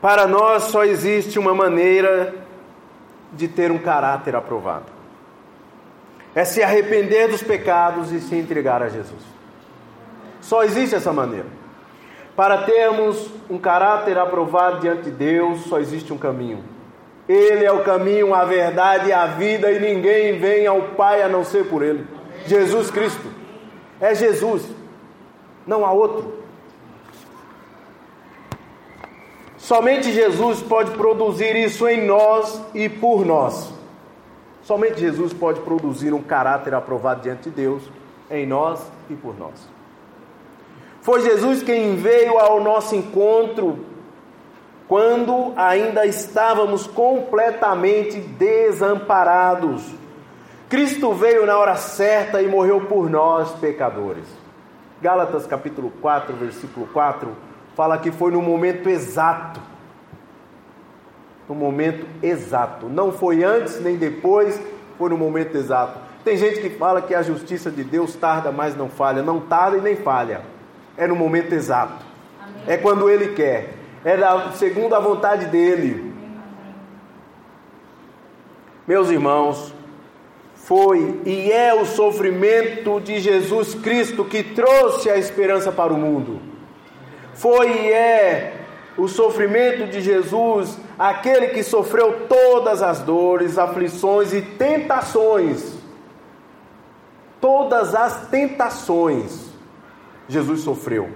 Para 0.00 0.26
nós 0.26 0.64
só 0.64 0.84
existe 0.84 1.38
uma 1.38 1.54
maneira 1.54 2.34
de 3.32 3.46
ter 3.46 3.70
um 3.70 3.78
caráter 3.78 4.34
aprovado. 4.34 4.86
É 6.34 6.44
se 6.44 6.62
arrepender 6.62 7.28
dos 7.28 7.42
pecados 7.42 8.10
e 8.12 8.20
se 8.20 8.34
entregar 8.34 8.82
a 8.82 8.88
Jesus. 8.88 9.22
Só 10.40 10.62
existe 10.62 10.94
essa 10.94 11.12
maneira. 11.12 11.46
Para 12.34 12.62
termos 12.62 13.30
um 13.50 13.58
caráter 13.58 14.16
aprovado 14.16 14.80
diante 14.80 15.02
de 15.02 15.10
Deus, 15.10 15.64
só 15.66 15.78
existe 15.78 16.12
um 16.12 16.18
caminho. 16.18 16.64
Ele 17.28 17.64
é 17.64 17.72
o 17.72 17.84
caminho, 17.84 18.34
a 18.34 18.44
verdade 18.44 19.08
e 19.08 19.12
a 19.12 19.26
vida, 19.26 19.70
e 19.70 19.78
ninguém 19.78 20.38
vem 20.38 20.66
ao 20.66 20.80
Pai 20.96 21.22
a 21.22 21.28
não 21.28 21.44
ser 21.44 21.66
por 21.66 21.82
Ele. 21.82 22.06
Jesus 22.46 22.90
Cristo. 22.90 23.28
É 24.00 24.14
Jesus, 24.14 24.66
não 25.66 25.84
há 25.84 25.92
outro. 25.92 26.39
Somente 29.60 30.10
Jesus 30.10 30.62
pode 30.62 30.90
produzir 30.92 31.54
isso 31.54 31.86
em 31.86 32.06
nós 32.06 32.60
e 32.74 32.88
por 32.88 33.26
nós. 33.26 33.70
Somente 34.62 34.98
Jesus 35.00 35.34
pode 35.34 35.60
produzir 35.60 36.14
um 36.14 36.22
caráter 36.22 36.74
aprovado 36.74 37.20
diante 37.20 37.50
de 37.50 37.50
Deus 37.50 37.82
em 38.30 38.46
nós 38.46 38.80
e 39.10 39.14
por 39.14 39.38
nós. 39.38 39.68
Foi 41.02 41.20
Jesus 41.20 41.62
quem 41.62 41.94
veio 41.96 42.38
ao 42.38 42.62
nosso 42.62 42.96
encontro 42.96 43.84
quando 44.88 45.52
ainda 45.56 46.06
estávamos 46.06 46.86
completamente 46.86 48.18
desamparados. 48.18 49.84
Cristo 50.70 51.12
veio 51.12 51.44
na 51.44 51.58
hora 51.58 51.76
certa 51.76 52.40
e 52.40 52.48
morreu 52.48 52.86
por 52.86 53.10
nós, 53.10 53.50
pecadores. 53.52 54.24
Gálatas 55.02 55.46
capítulo 55.46 55.92
4, 56.00 56.34
versículo 56.34 56.86
4 56.86 57.49
fala 57.74 57.98
que 57.98 58.10
foi 58.10 58.30
no 58.32 58.42
momento 58.42 58.88
exato. 58.88 59.60
No 61.48 61.54
momento 61.54 62.06
exato. 62.22 62.88
Não 62.88 63.12
foi 63.12 63.42
antes 63.42 63.80
nem 63.80 63.96
depois, 63.96 64.60
foi 64.96 65.10
no 65.10 65.16
momento 65.16 65.56
exato. 65.56 65.98
Tem 66.24 66.36
gente 66.36 66.60
que 66.60 66.70
fala 66.70 67.00
que 67.00 67.14
a 67.14 67.22
justiça 67.22 67.70
de 67.70 67.82
Deus 67.82 68.14
tarda, 68.14 68.52
mas 68.52 68.76
não 68.76 68.88
falha. 68.88 69.22
Não 69.22 69.40
tarda 69.40 69.78
e 69.78 69.80
nem 69.80 69.96
falha. 69.96 70.42
É 70.96 71.06
no 71.06 71.16
momento 71.16 71.52
exato. 71.52 72.04
Amém. 72.40 72.62
É 72.66 72.76
quando 72.76 73.08
Ele 73.08 73.34
quer. 73.34 73.74
É 74.04 74.16
da, 74.16 74.52
segundo 74.52 74.94
a 74.94 75.00
vontade 75.00 75.46
dEle. 75.46 76.12
Meus 78.86 79.08
irmãos, 79.08 79.74
foi 80.54 81.20
e 81.24 81.50
é 81.50 81.74
o 81.74 81.84
sofrimento 81.84 83.00
de 83.00 83.18
Jesus 83.18 83.74
Cristo 83.74 84.24
que 84.24 84.42
trouxe 84.42 85.10
a 85.10 85.16
esperança 85.16 85.72
para 85.72 85.92
o 85.92 85.96
mundo. 85.96 86.49
Foi 87.40 87.70
e 87.70 87.90
é 87.90 88.52
o 88.98 89.08
sofrimento 89.08 89.86
de 89.86 90.02
Jesus, 90.02 90.76
aquele 90.98 91.48
que 91.48 91.62
sofreu 91.62 92.26
todas 92.28 92.82
as 92.82 93.00
dores, 93.00 93.56
aflições 93.56 94.34
e 94.34 94.42
tentações. 94.42 95.78
Todas 97.40 97.94
as 97.94 98.28
tentações 98.28 99.48
Jesus 100.28 100.60
sofreu. 100.60 101.08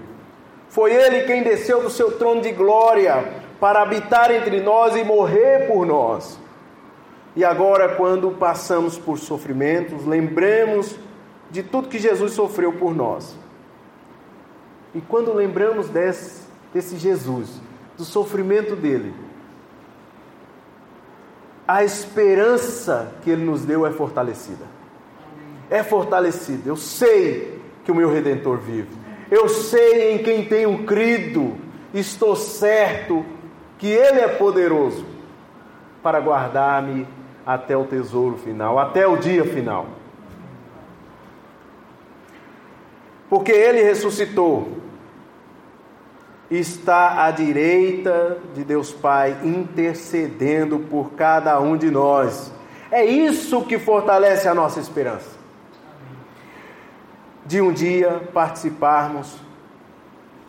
Foi 0.71 0.95
ele 0.95 1.25
quem 1.25 1.43
desceu 1.43 1.83
do 1.83 1.91
seu 1.91 2.13
trono 2.13 2.41
de 2.41 2.53
glória 2.53 3.43
para 3.61 3.83
habitar 3.83 4.31
entre 4.31 4.63
nós 4.63 4.97
e 4.97 5.05
morrer 5.05 5.67
por 5.67 5.85
nós. 5.85 6.41
E 7.37 7.45
agora, 7.45 7.97
quando 7.97 8.31
passamos 8.31 8.99
por 8.99 9.19
sofrimentos, 9.19 10.07
lembremos 10.07 10.97
de 11.51 11.63
tudo 11.63 11.89
que 11.89 11.99
Jesus 11.99 12.33
sofreu 12.33 12.73
por 12.73 12.95
nós. 12.95 13.44
E 14.95 15.01
quando 15.01 15.33
lembramos 15.33 15.89
desse, 15.89 16.47
desse 16.73 16.97
Jesus, 16.97 17.61
do 17.97 18.05
sofrimento 18.05 18.77
dele, 18.77 19.13
a 21.67 21.83
esperança 21.83 23.13
que 23.23 23.31
ele 23.31 23.45
nos 23.45 23.65
deu 23.65 23.87
é 23.87 23.91
fortalecida. 23.91 24.65
É 25.69 25.83
fortalecida. 25.83 26.69
Eu 26.69 26.77
sei 26.77 27.61
que 27.85 27.91
o 27.91 27.95
meu 27.95 28.11
redentor 28.11 28.59
vive. 28.59 28.89
Eu 29.31 29.49
sei 29.49 30.13
em 30.13 30.23
quem 30.23 30.45
tenho 30.45 30.85
crido. 30.85 31.57
Estou 31.93 32.37
certo 32.37 33.25
que 33.79 33.89
ele 33.89 34.21
é 34.21 34.29
poderoso 34.29 35.07
para 36.03 36.21
guardar-me 36.21 37.09
até 37.47 37.77
o 37.77 37.85
tesouro 37.85 38.37
final, 38.37 38.79
até 38.79 39.07
o 39.07 39.17
dia 39.17 39.45
final. 39.45 39.87
Porque 43.29 43.53
ele 43.53 43.83
ressuscitou 43.83 44.84
está 46.59 47.25
à 47.25 47.31
direita 47.31 48.39
de 48.55 48.65
Deus 48.65 48.93
Pai, 48.93 49.37
intercedendo 49.43 50.79
por 50.79 51.13
cada 51.13 51.59
um 51.61 51.77
de 51.77 51.91
nós. 51.91 52.53
É 52.91 53.05
isso 53.05 53.65
que 53.65 53.79
fortalece 53.79 54.47
a 54.47 54.55
nossa 54.55 54.79
esperança. 54.81 55.31
De 57.47 57.61
um 57.61 57.73
dia 57.73 58.29
participarmos 58.33 59.37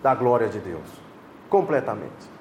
da 0.04 0.14
glória 0.14 0.48
de 0.48 0.60
Deus, 0.60 0.86
completamente. 1.50 2.36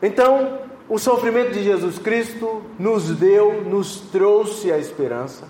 Então, 0.00 0.60
o 0.88 0.98
sofrimento 0.98 1.52
de 1.52 1.62
Jesus 1.62 1.98
Cristo 1.98 2.62
nos 2.78 3.08
deu, 3.16 3.62
nos 3.62 4.00
trouxe 4.00 4.70
a 4.70 4.78
esperança. 4.78 5.48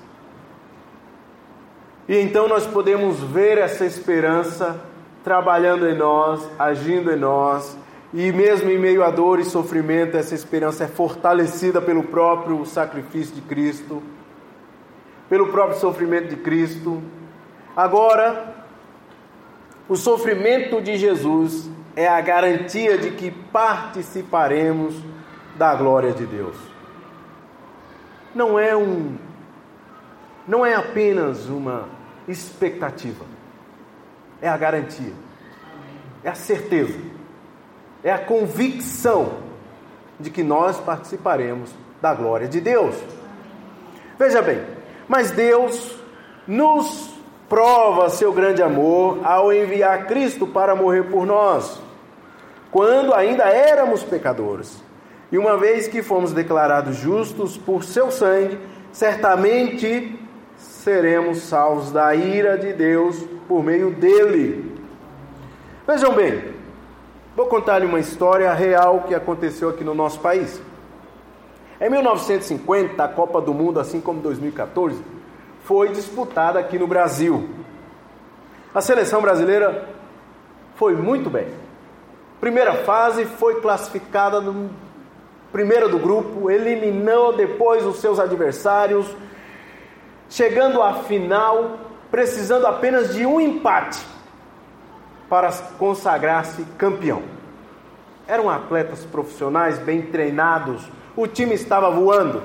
E 2.09 2.19
então 2.19 2.47
nós 2.47 2.67
podemos 2.67 3.19
ver 3.21 3.59
essa 3.59 3.85
esperança 3.85 4.81
trabalhando 5.25 5.89
em 5.89 5.97
nós, 5.97 6.47
agindo 6.59 7.11
em 7.11 7.17
nós, 7.17 7.77
e 8.13 8.31
mesmo 8.31 8.71
em 8.71 8.79
meio 8.79 9.03
a 9.03 9.11
dor 9.11 9.41
e 9.41 9.45
sofrimento, 9.45 10.17
essa 10.17 10.35
esperança 10.35 10.85
é 10.85 10.87
fortalecida 10.87 11.81
pelo 11.81 12.05
próprio 12.05 12.65
sacrifício 12.67 13.35
de 13.35 13.41
Cristo, 13.41 14.03
pelo 15.29 15.49
próprio 15.49 15.81
sofrimento 15.81 16.29
de 16.29 16.37
Cristo. 16.37 17.03
Agora, 17.75 18.55
o 19.89 19.97
sofrimento 19.97 20.81
de 20.81 20.97
Jesus 20.97 21.69
é 21.97 22.07
a 22.07 22.21
garantia 22.21 22.99
de 22.99 23.11
que 23.13 23.31
participaremos 23.31 24.95
da 25.57 25.75
glória 25.75 26.13
de 26.13 26.27
Deus. 26.27 26.57
Não 28.35 28.59
é 28.59 28.77
um 28.77 29.17
não 30.47 30.65
é 30.65 30.75
apenas 30.75 31.49
uma 31.49 31.89
expectativa, 32.29 33.25
é 34.41 34.49
a 34.49 34.57
garantia, 34.57 35.13
é 36.23 36.29
a 36.29 36.35
certeza, 36.35 36.99
é 38.03 38.13
a 38.13 38.19
convicção 38.19 39.35
de 40.19 40.31
que 40.31 40.43
nós 40.43 40.79
participaremos 40.79 41.71
da 42.01 42.15
glória 42.15 42.47
de 42.47 42.61
Deus. 42.61 42.95
Veja 44.19 44.43
bem, 44.43 44.63
mas 45.09 45.31
Deus 45.31 45.99
nos 46.47 47.15
prova 47.49 48.09
seu 48.11 48.33
grande 48.33 48.63
amor 48.63 49.21
ao 49.25 49.53
enviar 49.53 50.07
Cristo 50.07 50.47
para 50.47 50.75
morrer 50.75 51.05
por 51.05 51.27
nós, 51.27 51.81
quando 52.71 53.15
ainda 53.15 53.45
éramos 53.45 54.03
pecadores. 54.03 54.83
E 55.31 55.39
uma 55.39 55.57
vez 55.57 55.89
que 55.89 56.03
fomos 56.03 56.33
declarados 56.33 56.97
justos 56.97 57.57
por 57.57 57.83
seu 57.83 58.11
sangue, 58.11 58.59
certamente 58.93 60.19
seremos 60.57 61.39
salvos 61.39 61.91
da 61.91 62.15
ira 62.15 62.57
de 62.57 62.73
Deus 62.73 63.17
por 63.49 63.63
meio 63.63 63.91
dele. 63.91 64.75
Vejam 65.87 66.15
bem, 66.15 66.55
vou 67.37 67.47
contar-lhe 67.47 67.87
uma 67.87 67.99
história 68.01 68.53
real 68.53 69.05
que 69.07 69.15
aconteceu 69.15 69.69
aqui 69.69 69.85
no 69.85 69.95
nosso 69.95 70.21
país. 70.21 70.61
Em 71.81 71.91
1950, 71.91 73.03
a 73.03 73.09
Copa 73.09 73.41
do 73.41 73.53
Mundo, 73.53 73.81
assim 73.81 74.01
como 74.01 74.21
2014, 74.21 75.03
foi 75.65 75.89
disputada 75.89 76.59
aqui 76.59 76.79
no 76.79 76.87
Brasil. 76.87 77.49
A 78.75 78.81
seleção 78.81 79.21
brasileira 79.21 79.89
foi 80.77 80.95
muito 80.95 81.29
bem. 81.29 81.49
Primeira 82.41 82.75
fase 82.85 83.25
foi 83.25 83.61
classificada 83.61 84.41
no 84.41 84.71
primeiro 85.53 85.89
do 85.89 85.99
grupo, 85.99 86.51
eliminou 86.51 87.33
depois 87.33 87.87
os 87.87 87.99
seus 88.01 88.19
adversários, 88.19 89.07
chegando 90.29 90.83
à 90.83 90.95
final, 90.95 91.79
precisando 92.15 92.65
apenas 92.65 93.13
de 93.13 93.27
um 93.27 93.41
empate 93.41 94.01
para 95.29 95.51
consagrar-se 95.81 96.63
campeão. 96.79 97.25
Eram 98.29 98.49
atletas 98.49 99.05
profissionais 99.05 99.81
bem 99.81 100.01
treinados, 100.01 100.89
o 101.17 101.27
time 101.27 101.57
estava 101.57 101.91
voando. 101.91 102.45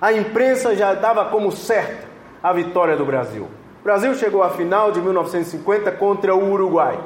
A 0.00 0.12
imprensa 0.12 0.76
já 0.76 0.94
dava 0.94 1.24
como 1.24 1.50
certa 1.50 2.06
a 2.40 2.52
vitória 2.52 2.96
do 2.96 3.04
Brasil. 3.04 3.48
O 3.80 3.82
Brasil 3.82 4.14
chegou 4.14 4.44
à 4.44 4.50
final 4.50 4.92
de 4.92 5.00
1950 5.00 5.90
contra 5.90 6.32
o 6.32 6.52
Uruguai. 6.52 6.96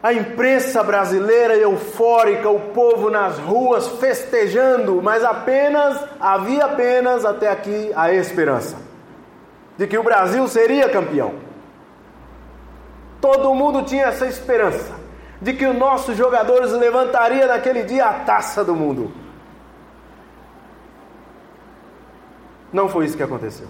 a 0.00 0.12
imprensa 0.12 0.80
brasileira 0.84 1.56
eufórica, 1.56 2.48
o 2.48 2.60
povo 2.70 3.10
nas 3.10 3.36
ruas 3.36 3.88
festejando, 3.98 5.02
mas 5.02 5.24
apenas 5.24 6.00
havia 6.20 6.66
apenas 6.66 7.24
até 7.24 7.50
aqui 7.50 7.90
a 7.96 8.12
esperança 8.12 8.85
de 9.76 9.86
que 9.86 9.98
o 9.98 10.02
Brasil 10.02 10.46
seria 10.48 10.88
campeão. 10.88 11.34
Todo 13.20 13.54
mundo 13.54 13.82
tinha 13.82 14.06
essa 14.06 14.26
esperança 14.26 14.94
de 15.40 15.52
que 15.52 15.66
os 15.66 15.76
nossos 15.76 16.16
jogadores 16.16 16.72
levantariam 16.72 17.48
naquele 17.48 17.82
dia 17.82 18.06
a 18.06 18.20
taça 18.20 18.64
do 18.64 18.74
mundo. 18.74 19.12
Não 22.72 22.88
foi 22.88 23.06
isso 23.06 23.16
que 23.16 23.22
aconteceu. 23.22 23.68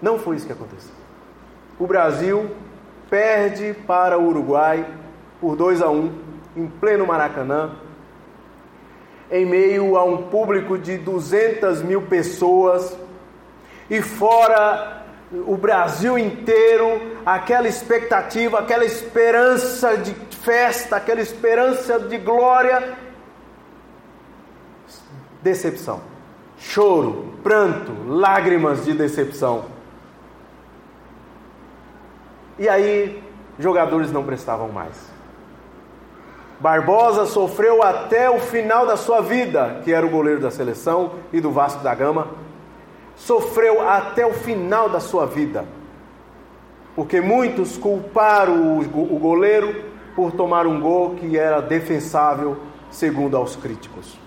Não 0.00 0.18
foi 0.18 0.36
isso 0.36 0.46
que 0.46 0.52
aconteceu. 0.52 0.94
O 1.78 1.86
Brasil 1.86 2.50
perde 3.08 3.74
para 3.86 4.18
o 4.18 4.26
Uruguai 4.26 4.86
por 5.40 5.56
2 5.56 5.82
a 5.82 5.90
1 5.90 5.94
um, 5.94 6.12
em 6.56 6.66
pleno 6.66 7.06
Maracanã, 7.06 7.72
em 9.30 9.46
meio 9.46 9.96
a 9.96 10.04
um 10.04 10.28
público 10.28 10.76
de 10.76 10.98
200 10.98 11.82
mil 11.82 12.02
pessoas 12.02 12.96
e 13.90 14.00
fora 14.00 15.02
o 15.32 15.56
Brasil 15.56 16.16
inteiro, 16.16 17.18
aquela 17.26 17.68
expectativa, 17.68 18.60
aquela 18.60 18.84
esperança 18.84 19.96
de 19.96 20.14
festa, 20.36 20.96
aquela 20.96 21.20
esperança 21.20 21.98
de 21.98 22.16
glória, 22.18 22.96
decepção, 25.42 26.00
choro, 26.56 27.34
pranto, 27.42 27.92
lágrimas 28.06 28.84
de 28.84 28.92
decepção. 28.94 29.66
E 32.58 32.68
aí, 32.68 33.22
jogadores 33.58 34.12
não 34.12 34.24
prestavam 34.24 34.68
mais. 34.68 35.10
Barbosa 36.58 37.24
sofreu 37.24 37.82
até 37.82 38.28
o 38.28 38.38
final 38.38 38.86
da 38.86 38.96
sua 38.96 39.22
vida, 39.22 39.80
que 39.82 39.92
era 39.92 40.04
o 40.04 40.10
goleiro 40.10 40.40
da 40.40 40.50
seleção 40.50 41.12
e 41.32 41.40
do 41.40 41.50
Vasco 41.50 41.82
da 41.82 41.94
Gama, 41.94 42.28
sofreu 43.20 43.86
até 43.86 44.26
o 44.26 44.32
final 44.32 44.88
da 44.88 44.98
sua 44.98 45.26
vida. 45.26 45.64
Porque 46.96 47.20
muitos 47.20 47.76
culparam 47.76 48.78
o 48.78 49.18
goleiro 49.18 49.84
por 50.16 50.32
tomar 50.32 50.66
um 50.66 50.80
gol 50.80 51.14
que 51.14 51.38
era 51.38 51.60
defensável, 51.60 52.56
segundo 52.90 53.36
aos 53.36 53.56
críticos. 53.56 54.18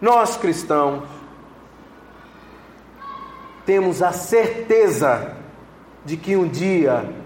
Nós 0.00 0.36
cristãos 0.36 1.04
temos 3.64 4.02
a 4.02 4.12
certeza 4.12 5.36
de 6.04 6.16
que 6.16 6.36
um 6.36 6.48
dia 6.48 7.23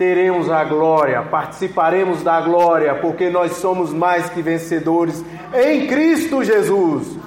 teremos 0.00 0.50
a 0.50 0.64
glória, 0.64 1.20
participaremos 1.24 2.22
da 2.22 2.40
glória, 2.40 2.94
porque 2.94 3.28
nós 3.28 3.56
somos 3.56 3.92
mais 3.92 4.30
que 4.30 4.40
vencedores 4.40 5.22
em 5.52 5.86
Cristo 5.86 6.42
Jesus. 6.42 7.18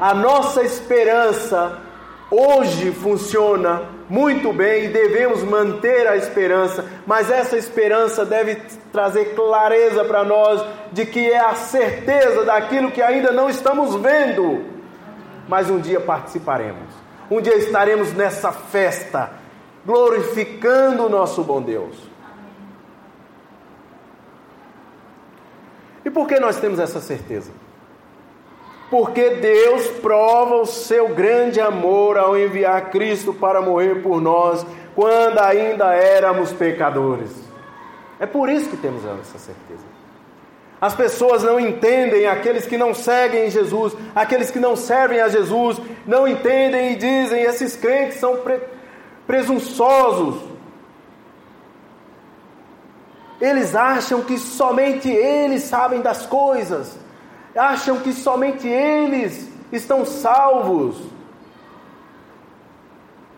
A 0.00 0.14
nossa 0.14 0.62
esperança 0.62 1.82
hoje 2.30 2.92
funciona 2.92 3.82
muito 4.08 4.54
bem 4.54 4.86
e 4.86 4.88
devemos 4.88 5.42
manter 5.42 6.06
a 6.06 6.16
esperança, 6.16 6.86
mas 7.06 7.30
essa 7.30 7.58
esperança 7.58 8.24
deve 8.24 8.54
trazer 8.90 9.34
clareza 9.34 10.02
para 10.02 10.24
nós 10.24 10.64
de 10.92 11.04
que 11.04 11.30
é 11.30 11.44
a 11.44 11.54
certeza 11.54 12.42
daquilo 12.42 12.90
que 12.90 13.02
ainda 13.02 13.32
não 13.32 13.50
estamos 13.50 13.96
vendo, 13.96 14.64
mas 15.46 15.68
um 15.68 15.78
dia 15.78 16.00
participaremos. 16.00 16.88
Um 17.30 17.42
dia 17.42 17.56
estaremos 17.56 18.14
nessa 18.14 18.50
festa, 18.50 19.30
glorificando 19.84 21.04
o 21.04 21.10
nosso 21.10 21.44
bom 21.44 21.60
Deus. 21.60 22.13
Por 26.14 26.28
que 26.28 26.38
nós 26.38 26.56
temos 26.56 26.78
essa 26.78 27.00
certeza? 27.00 27.50
Porque 28.88 29.30
Deus 29.30 29.88
prova 30.00 30.54
o 30.56 30.66
seu 30.66 31.08
grande 31.08 31.60
amor 31.60 32.16
ao 32.16 32.38
enviar 32.38 32.90
Cristo 32.90 33.34
para 33.34 33.60
morrer 33.60 34.00
por 34.02 34.20
nós, 34.20 34.64
quando 34.94 35.38
ainda 35.40 35.92
éramos 35.92 36.52
pecadores. 36.52 37.30
É 38.20 38.26
por 38.26 38.48
isso 38.48 38.70
que 38.70 38.76
temos 38.76 39.04
essa 39.04 39.38
certeza. 39.38 39.82
As 40.80 40.94
pessoas 40.94 41.42
não 41.42 41.58
entendem, 41.58 42.26
aqueles 42.26 42.66
que 42.66 42.76
não 42.76 42.94
seguem 42.94 43.50
Jesus, 43.50 43.96
aqueles 44.14 44.50
que 44.50 44.60
não 44.60 44.76
servem 44.76 45.20
a 45.20 45.28
Jesus, 45.28 45.80
não 46.06 46.28
entendem 46.28 46.92
e 46.92 46.96
dizem: 46.96 47.42
esses 47.42 47.74
crentes 47.74 48.18
são 48.18 48.36
pre 48.36 48.60
presunçosos. 49.26 50.53
Eles 53.44 53.76
acham 53.76 54.22
que 54.22 54.38
somente 54.38 55.10
eles 55.10 55.64
sabem 55.64 56.00
das 56.00 56.24
coisas, 56.24 56.98
acham 57.54 58.00
que 58.00 58.10
somente 58.14 58.66
eles 58.66 59.46
estão 59.70 60.06
salvos. 60.06 60.96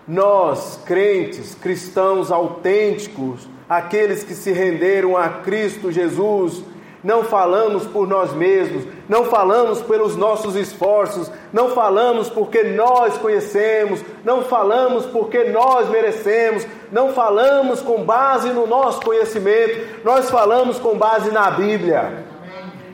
Nós, 0.06 0.80
crentes, 0.86 1.56
cristãos 1.56 2.30
autênticos, 2.30 3.48
aqueles 3.68 4.22
que 4.22 4.36
se 4.36 4.52
renderam 4.52 5.16
a 5.16 5.28
Cristo 5.28 5.90
Jesus, 5.90 6.62
não 7.04 7.24
falamos 7.24 7.86
por 7.86 8.06
nós 8.08 8.32
mesmos, 8.32 8.84
não 9.08 9.24
falamos 9.24 9.80
pelos 9.82 10.16
nossos 10.16 10.56
esforços, 10.56 11.30
não 11.52 11.70
falamos 11.70 12.28
porque 12.28 12.62
nós 12.64 13.16
conhecemos, 13.18 14.00
não 14.24 14.42
falamos 14.42 15.06
porque 15.06 15.44
nós 15.44 15.88
merecemos, 15.88 16.66
não 16.90 17.12
falamos 17.12 17.80
com 17.80 18.02
base 18.02 18.50
no 18.50 18.66
nosso 18.66 19.00
conhecimento, 19.00 20.04
nós 20.04 20.30
falamos 20.30 20.78
com 20.78 20.96
base 20.96 21.30
na 21.30 21.50
Bíblia. 21.50 22.24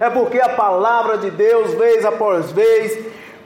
É 0.01 0.11
porque 0.11 0.41
a 0.41 0.49
palavra 0.49 1.19
de 1.19 1.31
Deus, 1.31 1.75
vez 1.75 2.05
após 2.05 2.51
vez, 2.51 2.99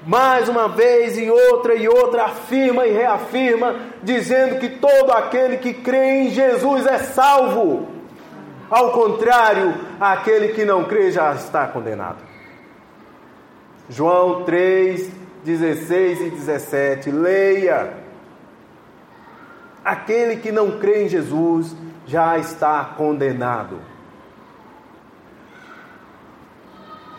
mais 0.07 0.49
uma 0.49 0.69
vez 0.69 1.19
e 1.19 1.29
outra 1.29 1.75
e 1.75 1.89
outra, 1.89 2.25
afirma 2.25 2.87
e 2.87 2.93
reafirma, 2.93 3.75
dizendo 4.03 4.59
que 4.59 4.69
todo 4.69 5.11
aquele 5.13 5.59
que 5.59 5.75
crê 5.75 6.23
em 6.23 6.31
Jesus 6.31 6.87
é 6.87 6.99
salvo. 6.99 7.96
Ao 8.69 8.91
contrário, 8.91 9.75
aquele 10.01 10.49
que 10.49 10.65
não 10.65 10.85
crê 10.85 11.13
já 11.13 11.33
está 11.35 11.67
condenado. 11.69 12.19
João 13.89 14.43
3, 14.43 15.09
16 15.45 16.21
e 16.21 16.31
17. 16.31 17.11
Leia. 17.11 17.95
Aquele 19.85 20.37
que 20.37 20.51
não 20.51 20.79
crê 20.81 21.05
em 21.05 21.09
Jesus 21.09 21.77
já 22.07 22.37
está 22.39 22.85
condenado. 22.97 23.79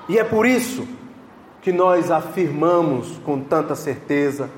E 0.09 0.17
é 0.17 0.23
por 0.23 0.45
isso 0.45 0.85
que 1.61 1.71
nós 1.71 2.11
afirmamos 2.11 3.17
com 3.19 3.41
tanta 3.41 3.75
certeza 3.75 4.49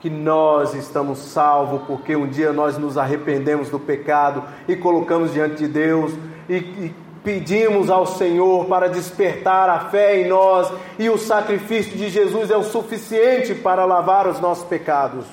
que 0.00 0.10
nós 0.10 0.74
estamos 0.74 1.18
salvos, 1.18 1.82
porque 1.86 2.14
um 2.14 2.28
dia 2.28 2.52
nós 2.52 2.78
nos 2.78 2.96
arrependemos 2.96 3.70
do 3.70 3.78
pecado 3.80 4.44
e 4.68 4.76
colocamos 4.76 5.32
diante 5.32 5.56
de 5.56 5.68
Deus 5.68 6.12
e, 6.48 6.54
e 6.56 6.94
pedimos 7.26 7.90
ao 7.90 8.06
Senhor 8.06 8.66
para 8.66 8.88
despertar 8.88 9.68
a 9.68 9.90
fé 9.90 10.20
em 10.20 10.28
nós, 10.28 10.72
e 10.96 11.10
o 11.10 11.18
sacrifício 11.18 11.96
de 11.96 12.08
Jesus 12.08 12.52
é 12.52 12.56
o 12.56 12.62
suficiente 12.62 13.52
para 13.52 13.84
lavar 13.84 14.28
os 14.28 14.38
nossos 14.38 14.64
pecados. 14.64 15.26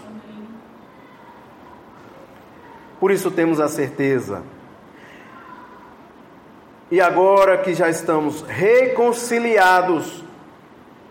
Por 3.00 3.12
isso 3.12 3.30
temos 3.30 3.60
a 3.60 3.68
certeza. 3.68 4.42
E 6.90 7.00
agora 7.00 7.60
que 7.60 7.76
já 7.76 7.90
estamos 7.90 8.42
reconciliados 8.42 10.24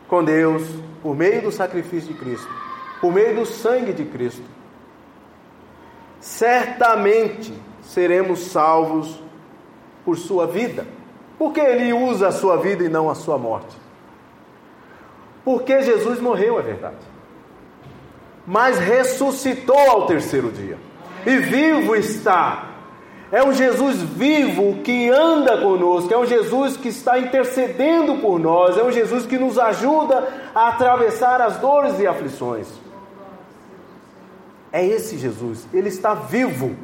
com 0.09 0.25
Deus 0.25 0.63
por 1.01 1.15
meio 1.15 1.43
do 1.43 1.53
sacrifício 1.53 2.13
de 2.13 2.19
Cristo, 2.19 2.49
por 3.01 3.13
meio 3.13 3.37
do 3.37 3.47
sangue 3.47 3.93
de 3.93 4.05
Cristo, 4.05 4.43
certamente 6.21 7.53
seremos 7.83 8.41
salvos 8.47 9.22
por 10.05 10.19
sua 10.19 10.47
vida. 10.47 10.87
Por 11.39 11.53
que 11.53 11.61
ele 11.61 11.93
usa 11.93 12.29
a 12.29 12.33
sua 12.33 12.57
vida 12.57 12.85
e 12.85 12.89
não 12.89 13.11
a 13.11 13.15
sua 13.15 13.39
morte? 13.39 13.77
Porque 15.45 15.83
Jesus 15.83 16.21
morreu, 16.21 16.59
é 16.59 16.63
verdade. 16.63 16.97
Mas 18.47 18.79
ressuscitou 18.79 19.79
ao 19.79 20.07
terceiro 20.07 20.51
dia. 20.51 20.79
E 21.27 21.37
vivo 21.39 21.95
está. 21.97 22.69
É 23.31 23.43
um 23.43 23.53
Jesus 23.53 23.97
vivo 23.97 24.83
que 24.83 25.09
anda 25.09 25.57
conosco, 25.63 26.13
é 26.13 26.19
um 26.19 26.27
Jesus 26.27 26.77
que 26.77 26.89
está 26.89 27.19
intercedendo 27.19 28.19
por 28.19 28.39
nós, 28.39 28.77
é 28.77 28.83
um 28.85 28.93
Jesus 28.93 29.25
que 29.25 29.39
nos 29.39 29.59
ajuda 29.59 30.29
a 30.55 30.69
atravessar 30.69 31.41
as 31.41 31.57
dores 31.57 31.99
e 31.99 32.07
aflições. 32.07 32.69
É 34.71 34.85
esse 34.87 35.17
Jesus, 35.17 35.67
ele 35.73 35.89
está 35.89 36.13
vivo. 36.13 36.77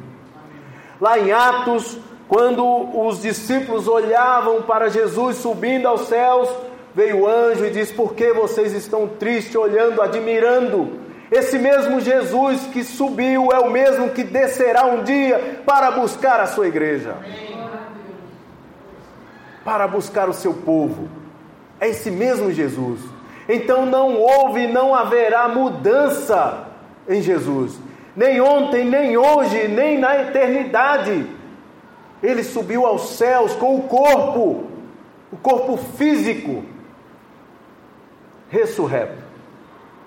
Lá 0.99 1.19
em 1.19 1.31
Atos, 1.31 1.99
quando 2.29 2.63
os 2.63 3.23
discípulos 3.23 3.87
olhavam 3.87 4.61
para 4.61 4.87
Jesus 4.87 5.37
subindo 5.37 5.87
aos 5.87 6.01
céus, 6.01 6.47
veio 6.93 7.21
o 7.21 7.27
anjo 7.27 7.65
e 7.65 7.71
disse: 7.71 7.91
Por 7.91 8.13
que 8.13 8.31
vocês 8.31 8.71
estão 8.71 9.07
tristes, 9.07 9.55
olhando, 9.55 9.99
admirando? 9.99 10.99
Esse 11.31 11.57
mesmo 11.57 11.99
Jesus 11.99 12.67
que 12.67 12.83
subiu 12.83 13.51
é 13.51 13.59
o 13.59 13.71
mesmo 13.71 14.11
que 14.11 14.23
descerá 14.23 14.85
um 14.85 15.03
dia 15.03 15.61
para 15.65 15.89
buscar 15.89 16.39
a 16.39 16.45
sua 16.45 16.67
igreja, 16.67 17.15
para 19.65 19.87
buscar 19.87 20.29
o 20.29 20.33
seu 20.33 20.53
povo. 20.53 21.09
É 21.79 21.89
esse 21.89 22.11
mesmo 22.11 22.51
Jesus. 22.51 22.99
Então 23.47 23.87
não 23.87 24.15
houve, 24.15 24.67
não 24.67 24.93
haverá 24.93 25.47
mudança 25.47 26.67
em 27.07 27.23
Jesus, 27.23 27.79
nem 28.15 28.39
ontem, 28.39 28.85
nem 28.85 29.17
hoje, 29.17 29.67
nem 29.67 29.97
na 29.97 30.21
eternidade. 30.21 31.38
Ele 32.21 32.43
subiu 32.43 32.85
aos 32.85 33.15
céus 33.15 33.55
com 33.55 33.77
o 33.77 33.83
corpo, 33.83 34.67
o 35.31 35.37
corpo 35.37 35.77
físico, 35.77 36.63
ressurreto, 38.49 39.23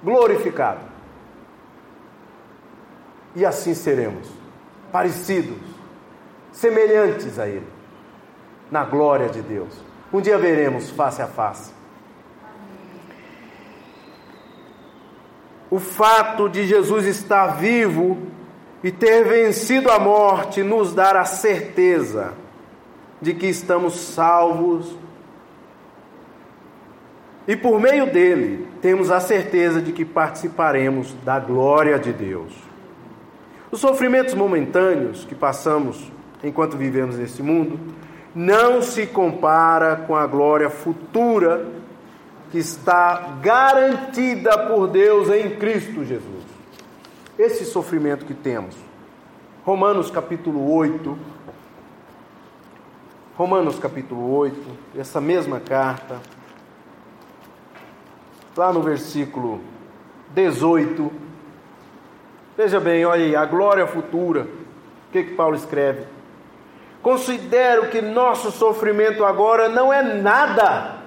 glorificado. 0.02 0.80
E 3.34 3.46
assim 3.46 3.72
seremos, 3.72 4.28
parecidos, 4.90 5.58
semelhantes 6.52 7.38
a 7.38 7.48
Ele, 7.48 7.66
na 8.70 8.84
glória 8.84 9.28
de 9.28 9.40
Deus. 9.40 9.72
Um 10.12 10.20
dia 10.20 10.36
veremos 10.36 10.90
face 10.90 11.22
a 11.22 11.26
face. 11.26 11.72
O 15.70 15.78
fato 15.78 16.50
de 16.50 16.66
Jesus 16.66 17.06
estar 17.06 17.56
vivo 17.56 18.18
e 18.82 18.90
ter 18.90 19.24
vencido 19.24 19.90
a 19.90 19.98
morte 19.98 20.62
nos 20.62 20.94
dá 20.94 21.20
a 21.20 21.24
certeza 21.24 22.32
de 23.20 23.32
que 23.32 23.46
estamos 23.46 23.94
salvos. 23.94 24.96
E 27.46 27.56
por 27.56 27.80
meio 27.80 28.12
dele, 28.12 28.66
temos 28.80 29.10
a 29.10 29.20
certeza 29.20 29.80
de 29.80 29.92
que 29.92 30.04
participaremos 30.04 31.14
da 31.24 31.38
glória 31.38 31.98
de 31.98 32.12
Deus. 32.12 32.52
Os 33.70 33.80
sofrimentos 33.80 34.34
momentâneos 34.34 35.24
que 35.24 35.34
passamos 35.34 36.10
enquanto 36.42 36.76
vivemos 36.76 37.16
nesse 37.16 37.42
mundo 37.42 37.78
não 38.34 38.82
se 38.82 39.06
compara 39.06 39.96
com 39.96 40.16
a 40.16 40.26
glória 40.26 40.68
futura 40.68 41.66
que 42.50 42.58
está 42.58 43.38
garantida 43.40 44.66
por 44.66 44.88
Deus 44.88 45.30
em 45.30 45.50
Cristo 45.50 46.04
Jesus. 46.04 46.41
Esse 47.42 47.64
sofrimento 47.64 48.24
que 48.24 48.34
temos. 48.34 48.76
Romanos 49.64 50.12
capítulo 50.12 50.72
8. 50.72 51.18
Romanos 53.36 53.80
capítulo 53.80 54.32
8, 54.36 54.56
essa 54.96 55.20
mesma 55.20 55.58
carta, 55.58 56.20
lá 58.56 58.72
no 58.72 58.80
versículo 58.80 59.60
18. 60.32 61.10
Veja 62.56 62.78
bem, 62.78 63.04
olha 63.04 63.24
aí, 63.24 63.34
a 63.34 63.44
glória 63.44 63.88
futura. 63.88 64.42
O 64.42 65.10
que, 65.10 65.24
que 65.24 65.34
Paulo 65.34 65.56
escreve? 65.56 66.06
Considero 67.02 67.88
que 67.88 68.00
nosso 68.00 68.52
sofrimento 68.52 69.24
agora 69.24 69.68
não 69.68 69.92
é 69.92 70.00
nada 70.00 70.98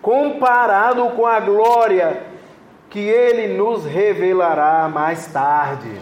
comparado 0.00 1.10
com 1.10 1.26
a 1.26 1.38
glória 1.40 2.27
que 2.90 2.98
ele 2.98 3.56
nos 3.56 3.84
revelará 3.84 4.88
mais 4.88 5.26
tarde. 5.26 6.00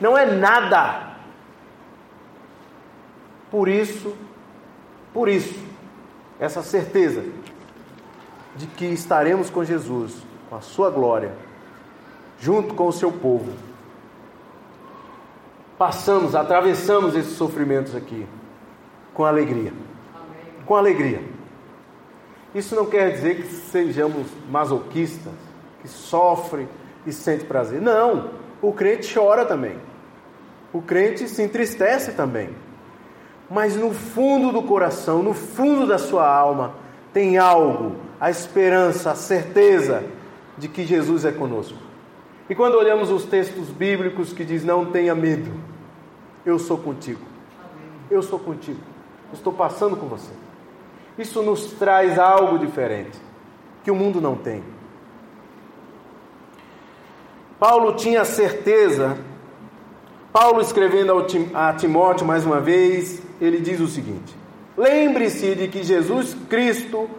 Não 0.00 0.16
é 0.16 0.26
nada. 0.26 1.10
Por 3.50 3.68
isso, 3.68 4.14
por 5.12 5.28
isso, 5.28 5.58
essa 6.38 6.62
certeza 6.62 7.24
de 8.56 8.66
que 8.66 8.86
estaremos 8.86 9.50
com 9.50 9.64
Jesus, 9.64 10.16
com 10.48 10.56
a 10.56 10.60
sua 10.60 10.90
glória, 10.90 11.32
junto 12.38 12.74
com 12.74 12.86
o 12.86 12.92
seu 12.92 13.10
povo. 13.10 13.52
Passamos, 15.76 16.34
atravessamos 16.34 17.14
esses 17.14 17.36
sofrimentos 17.36 17.94
aqui 17.94 18.26
com 19.14 19.24
alegria. 19.24 19.72
Com 20.66 20.76
alegria. 20.76 21.22
Isso 22.54 22.74
não 22.74 22.86
quer 22.86 23.12
dizer 23.12 23.36
que 23.36 23.42
sejamos 23.44 24.26
masoquistas, 24.48 25.32
que 25.80 25.88
sofre 25.88 26.68
e 27.06 27.12
sente 27.12 27.44
prazer. 27.44 27.80
Não, 27.80 28.30
o 28.60 28.72
crente 28.72 29.12
chora 29.12 29.44
também. 29.44 29.76
O 30.72 30.80
crente 30.80 31.28
se 31.28 31.42
entristece 31.42 32.12
também. 32.12 32.50
Mas 33.50 33.76
no 33.76 33.92
fundo 33.92 34.52
do 34.52 34.62
coração, 34.62 35.22
no 35.22 35.34
fundo 35.34 35.86
da 35.86 35.98
sua 35.98 36.28
alma, 36.28 36.74
tem 37.12 37.38
algo, 37.38 37.96
a 38.20 38.30
esperança, 38.30 39.10
a 39.10 39.14
certeza 39.14 40.04
de 40.56 40.68
que 40.68 40.84
Jesus 40.84 41.24
é 41.24 41.32
conosco. 41.32 41.76
E 42.48 42.54
quando 42.54 42.74
olhamos 42.74 43.10
os 43.10 43.24
textos 43.24 43.68
bíblicos 43.68 44.32
que 44.32 44.44
diz 44.44 44.64
não 44.64 44.86
tenha 44.86 45.14
medo, 45.14 45.52
eu 46.44 46.58
sou 46.58 46.78
contigo. 46.78 47.20
Eu 48.10 48.22
sou 48.22 48.38
contigo. 48.38 48.80
Estou 49.32 49.52
passando 49.52 49.96
com 49.96 50.06
você. 50.06 50.32
Isso 51.18 51.42
nos 51.42 51.72
traz 51.72 52.18
algo 52.18 52.58
diferente 52.58 53.18
que 53.82 53.90
o 53.90 53.94
mundo 53.94 54.20
não 54.20 54.36
tem. 54.36 54.62
Paulo 57.60 57.92
tinha 57.92 58.24
certeza, 58.24 59.18
Paulo 60.32 60.62
escrevendo 60.62 61.12
a 61.52 61.74
Timóteo 61.74 62.26
mais 62.26 62.46
uma 62.46 62.58
vez, 62.58 63.20
ele 63.38 63.60
diz 63.60 63.78
o 63.80 63.86
seguinte: 63.86 64.34
Lembre-se 64.78 65.54
de 65.54 65.68
que 65.68 65.82
Jesus 65.82 66.34
Cristo, 66.48 67.10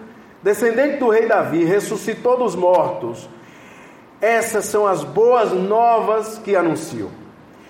descendente 0.41 0.97
do 0.97 1.09
rei 1.09 1.27
Davi, 1.27 1.63
ressuscitou 1.63 2.39
dos 2.39 2.55
mortos. 2.55 3.29
Essas 4.19 4.65
são 4.65 4.87
as 4.87 5.03
boas 5.03 5.53
novas 5.53 6.39
que 6.39 6.55
anuncio. 6.55 7.11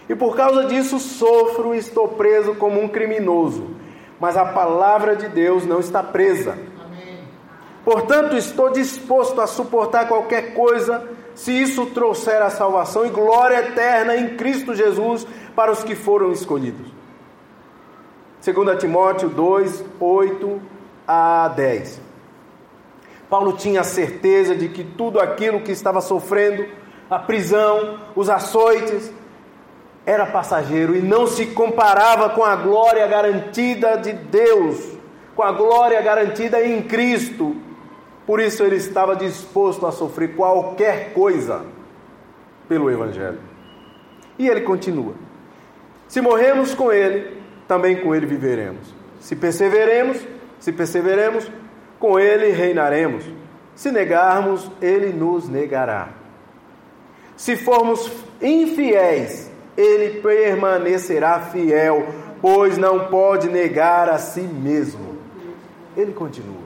E 0.07 0.15
por 0.15 0.37
causa 0.37 0.63
disso 0.63 0.97
sofro 0.97 1.75
e 1.75 1.77
estou 1.77 2.07
preso 2.07 2.55
como 2.55 2.81
um 2.81 2.87
criminoso. 2.87 3.71
Mas 4.17 4.37
a 4.37 4.45
palavra 4.45 5.17
de 5.17 5.27
Deus 5.27 5.65
não 5.65 5.81
está 5.81 6.01
presa. 6.01 6.57
Portanto, 7.83 8.37
estou 8.37 8.69
disposto 8.69 9.41
a 9.41 9.47
suportar 9.47 10.07
qualquer 10.07 10.53
coisa 10.53 11.05
se 11.41 11.51
isso 11.51 11.87
trouxer 11.87 12.39
a 12.39 12.51
salvação 12.51 13.03
e 13.03 13.09
glória 13.09 13.61
eterna 13.61 14.15
em 14.15 14.37
Cristo 14.37 14.75
Jesus 14.75 15.25
para 15.55 15.71
os 15.71 15.83
que 15.83 15.95
foram 15.95 16.31
escolhidos. 16.31 16.85
2 18.45 18.79
Timóteo 18.79 19.27
2, 19.27 19.83
8 19.99 20.61
a 21.07 21.47
10. 21.47 21.99
Paulo 23.27 23.53
tinha 23.53 23.83
certeza 23.83 24.55
de 24.55 24.69
que 24.69 24.83
tudo 24.83 25.19
aquilo 25.19 25.61
que 25.61 25.71
estava 25.71 25.99
sofrendo, 25.99 26.63
a 27.09 27.17
prisão, 27.17 27.97
os 28.15 28.29
açoites, 28.29 29.11
era 30.05 30.27
passageiro 30.27 30.95
e 30.95 31.01
não 31.01 31.25
se 31.25 31.47
comparava 31.47 32.29
com 32.29 32.43
a 32.43 32.55
glória 32.55 33.07
garantida 33.07 33.97
de 33.97 34.13
Deus, 34.13 34.95
com 35.35 35.41
a 35.41 35.51
glória 35.51 35.99
garantida 36.03 36.63
em 36.63 36.83
Cristo. 36.83 37.55
Por 38.31 38.39
isso 38.39 38.63
ele 38.63 38.77
estava 38.77 39.13
disposto 39.13 39.85
a 39.85 39.91
sofrer 39.91 40.37
qualquer 40.37 41.11
coisa 41.11 41.65
pelo 42.65 42.89
Evangelho. 42.89 43.39
E 44.39 44.47
ele 44.47 44.61
continua: 44.61 45.15
Se 46.07 46.21
morremos 46.21 46.73
com 46.73 46.93
ele, 46.93 47.41
também 47.67 47.97
com 47.97 48.15
ele 48.15 48.25
viveremos. 48.25 48.87
Se 49.19 49.35
perseveremos, 49.35 50.25
se 50.61 50.71
perseveremos, 50.71 51.51
com 51.99 52.17
ele 52.17 52.51
reinaremos. 52.51 53.25
Se 53.75 53.91
negarmos, 53.91 54.71
ele 54.81 55.11
nos 55.11 55.49
negará. 55.49 56.07
Se 57.35 57.57
formos 57.57 58.09
infiéis, 58.41 59.51
ele 59.75 60.21
permanecerá 60.21 61.37
fiel, 61.41 62.07
pois 62.41 62.77
não 62.77 63.07
pode 63.07 63.49
negar 63.49 64.07
a 64.07 64.17
si 64.17 64.39
mesmo. 64.39 65.17
Ele 65.97 66.13
continua. 66.13 66.60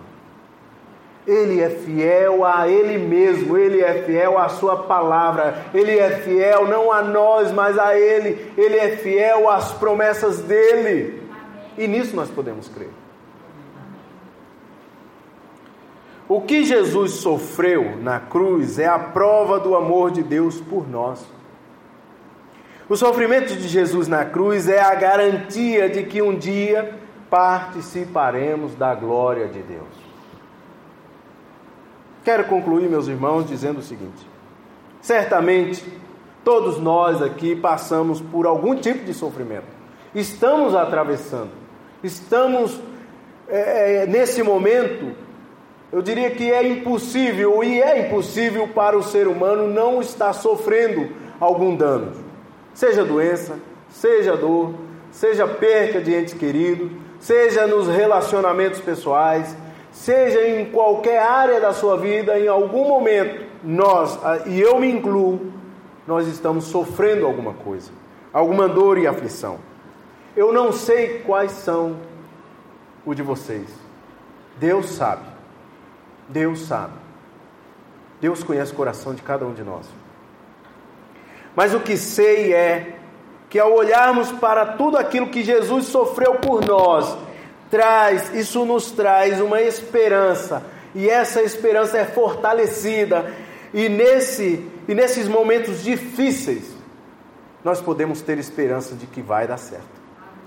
Ele 1.28 1.60
é 1.60 1.70
fiel 1.70 2.46
a 2.46 2.68
Ele 2.68 3.00
mesmo, 3.00 3.58
Ele 3.58 3.82
é 3.82 4.04
fiel 4.04 4.38
à 4.38 4.48
Sua 4.48 4.84
palavra, 4.84 5.66
Ele 5.74 5.98
é 5.98 6.20
fiel 6.20 6.68
não 6.68 6.92
a 6.92 7.02
nós, 7.02 7.52
mas 7.52 7.80
a 7.80 7.98
Ele, 7.98 8.52
Ele 8.56 8.78
é 8.78 8.96
fiel 8.98 9.50
às 9.50 9.72
promessas 9.74 10.42
dEle, 10.42 11.24
e 11.78 11.88
nisso 11.88 12.16
nós 12.16 12.30
podemos 12.30 12.70
crer. 12.70 12.90
O 16.28 16.42
que 16.42 16.64
Jesus 16.64 17.14
sofreu 17.14 17.98
na 18.02 18.20
cruz 18.20 18.80
é 18.80 18.88
a 18.88 18.98
prova 18.98 19.60
do 19.60 19.76
amor 19.76 20.12
de 20.12 20.24
Deus 20.24 20.60
por 20.60 20.90
nós. 20.90 21.24
O 22.88 22.96
sofrimento 22.96 23.56
de 23.56 23.68
Jesus 23.68 24.08
na 24.08 24.26
cruz 24.26 24.68
é 24.68 24.80
a 24.80 24.94
garantia 24.94 25.90
de 25.90 26.04
que 26.04 26.22
um 26.22 26.36
dia 26.36 26.94
participaremos 27.30 28.76
da 28.76 28.94
glória 28.94 29.48
de 29.48 29.60
Deus. 29.62 30.05
Quero 32.26 32.46
concluir, 32.46 32.90
meus 32.90 33.08
irmãos, 33.08 33.48
dizendo 33.48 33.80
o 33.80 33.84
seguinte: 33.84 34.28
certamente 35.00 35.86
todos 36.44 36.80
nós 36.80 37.22
aqui 37.22 37.56
passamos 37.56 38.20
por 38.20 38.46
algum 38.46 38.76
tipo 38.76 39.06
de 39.06 39.14
sofrimento, 39.14 39.68
estamos 40.14 40.76
atravessando, 40.76 41.52
estamos 42.04 42.82
é, 43.48 44.04
é 44.04 44.06
nesse 44.08 44.42
momento 44.42 45.24
Eu 45.92 46.02
diria 46.02 46.30
que 46.32 46.52
é 46.52 46.68
impossível, 46.68 47.64
e 47.64 47.82
é 47.82 48.08
impossível 48.08 48.68
para 48.68 48.98
o 48.98 49.04
ser 49.04 49.28
humano 49.28 49.68
não 49.68 50.02
estar 50.02 50.34
sofrendo 50.34 51.10
algum 51.40 51.74
dano. 51.74 52.12
Seja 52.74 53.06
doença, 53.06 53.58
seja 53.88 54.36
dor, 54.36 54.74
seja 55.10 55.48
perca 55.48 56.02
de 56.02 56.14
entes 56.14 56.34
queridos, 56.34 56.92
seja 57.18 57.66
nos 57.66 57.88
relacionamentos 57.88 58.82
pessoais, 58.82 59.56
seja 59.96 60.46
em 60.46 60.66
qualquer 60.66 61.20
área 61.20 61.60
da 61.60 61.72
sua 61.72 61.96
vida, 61.96 62.38
em 62.38 62.50
algum 62.50 62.86
momento, 62.86 63.46
nós, 63.64 64.20
e 64.46 64.60
eu 64.60 64.78
me 64.78 64.92
incluo, 64.92 65.54
nós 66.06 66.28
estamos 66.28 66.66
sofrendo 66.66 67.26
alguma 67.26 67.54
coisa, 67.54 67.92
alguma 68.34 68.68
dor 68.68 68.98
e 68.98 69.08
aflição. 69.08 69.58
Eu 70.36 70.52
não 70.52 70.74
sei 70.74 71.20
quais 71.20 71.52
são 71.52 71.96
o 73.06 73.14
de 73.14 73.24
vocês. 73.24 73.68
Deus 74.58 74.90
sabe. 74.90 75.24
Deus 76.28 76.60
sabe. 76.68 76.94
Deus 78.20 78.44
conhece 78.44 78.74
o 78.74 78.76
coração 78.76 79.16
de 79.16 79.22
cada 79.22 79.46
um 79.46 79.54
de 79.54 79.64
nós. 79.64 79.88
Mas 81.56 81.74
o 81.74 81.80
que 81.80 81.96
sei 81.96 82.54
é 82.54 82.98
que 83.50 83.58
ao 83.58 83.74
olharmos 83.74 84.30
para 84.34 84.66
tudo 84.66 84.98
aquilo 84.98 85.28
que 85.28 85.42
Jesus 85.42 85.86
sofreu 85.86 86.36
por 86.36 86.66
nós, 86.66 87.18
traz, 87.76 88.34
isso 88.34 88.64
nos 88.64 88.90
traz 88.92 89.42
uma 89.42 89.62
esperança, 89.62 90.64
e 90.94 91.10
essa 91.10 91.42
esperança 91.42 91.98
é 91.98 92.06
fortalecida, 92.06 93.34
e 93.74 93.90
nesse 93.90 94.66
e 94.88 94.96
nesses 94.96 95.28
momentos 95.28 95.84
difíceis 95.84 96.74
nós 97.64 97.82
podemos 97.82 98.22
ter 98.22 98.38
esperança 98.38 98.96
de 98.96 99.08
que 99.08 99.22
vai 99.22 99.46
dar 99.46 99.58
certo. 99.58 99.86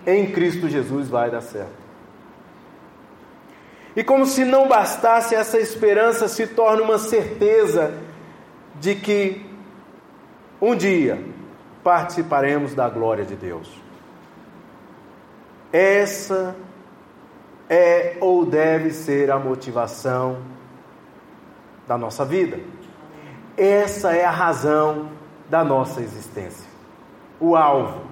Em 0.07 0.31
Cristo 0.31 0.69
Jesus 0.69 1.09
vai 1.09 1.31
dar 1.31 1.43
certo. 1.43 1.89
E 3.95 4.03
como 4.03 4.25
se 4.25 4.45
não 4.45 4.69
bastasse, 4.69 5.35
essa 5.35 5.59
esperança 5.59 6.29
se 6.29 6.47
torna 6.47 6.83
uma 6.83 6.99
certeza 6.99 7.93
de 8.81 8.95
que 8.95 9.45
um 10.63 10.75
dia 10.75 11.23
participaremos 11.83 12.75
da 12.75 12.89
glória 12.89 13.25
de 13.25 13.35
Deus. 13.35 13.69
Essa 15.73 16.55
é 17.69 18.17
ou 18.21 18.47
deve 18.47 18.91
ser 18.91 19.31
a 19.31 19.39
motivação 19.39 20.39
da 21.87 21.99
nossa 21.99 22.25
vida. 22.25 22.59
Essa 23.57 24.15
é 24.15 24.25
a 24.25 24.31
razão 24.31 25.11
da 25.51 25.65
nossa 25.65 26.01
existência. 26.01 26.67
O 27.41 27.57
alvo, 27.57 28.03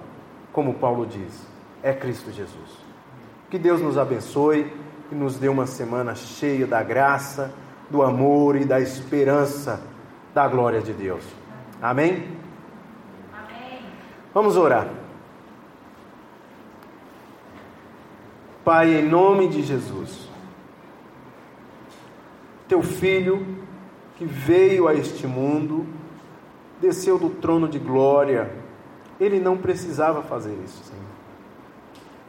como 0.51 0.73
Paulo 0.75 1.05
diz, 1.05 1.47
é 1.81 1.93
Cristo 1.93 2.31
Jesus. 2.31 2.87
Que 3.49 3.57
Deus 3.57 3.81
nos 3.81 3.97
abençoe 3.97 4.71
e 5.11 5.15
nos 5.15 5.37
dê 5.37 5.47
uma 5.47 5.65
semana 5.65 6.15
cheia 6.15 6.67
da 6.67 6.83
graça, 6.83 7.53
do 7.89 8.03
amor 8.03 8.55
e 8.55 8.65
da 8.65 8.79
esperança 8.79 9.81
da 10.33 10.47
glória 10.47 10.81
de 10.81 10.93
Deus. 10.93 11.23
Amém? 11.81 12.27
Amém. 13.33 13.79
Vamos 14.33 14.57
orar. 14.57 14.87
Pai, 18.67 18.95
em 18.95 19.01
nome 19.01 19.47
de 19.47 19.63
Jesus, 19.63 20.27
teu 22.67 22.83
filho 22.83 23.47
que 24.17 24.25
veio 24.25 24.89
a 24.89 24.93
este 24.93 25.25
mundo, 25.25 25.85
desceu 26.81 27.17
do 27.17 27.29
trono 27.29 27.69
de 27.69 27.79
glória, 27.79 28.51
ele 29.21 29.39
não 29.39 29.55
precisava 29.55 30.21
fazer 30.21 30.53
isso, 30.65 30.83
Senhor. 30.83 31.01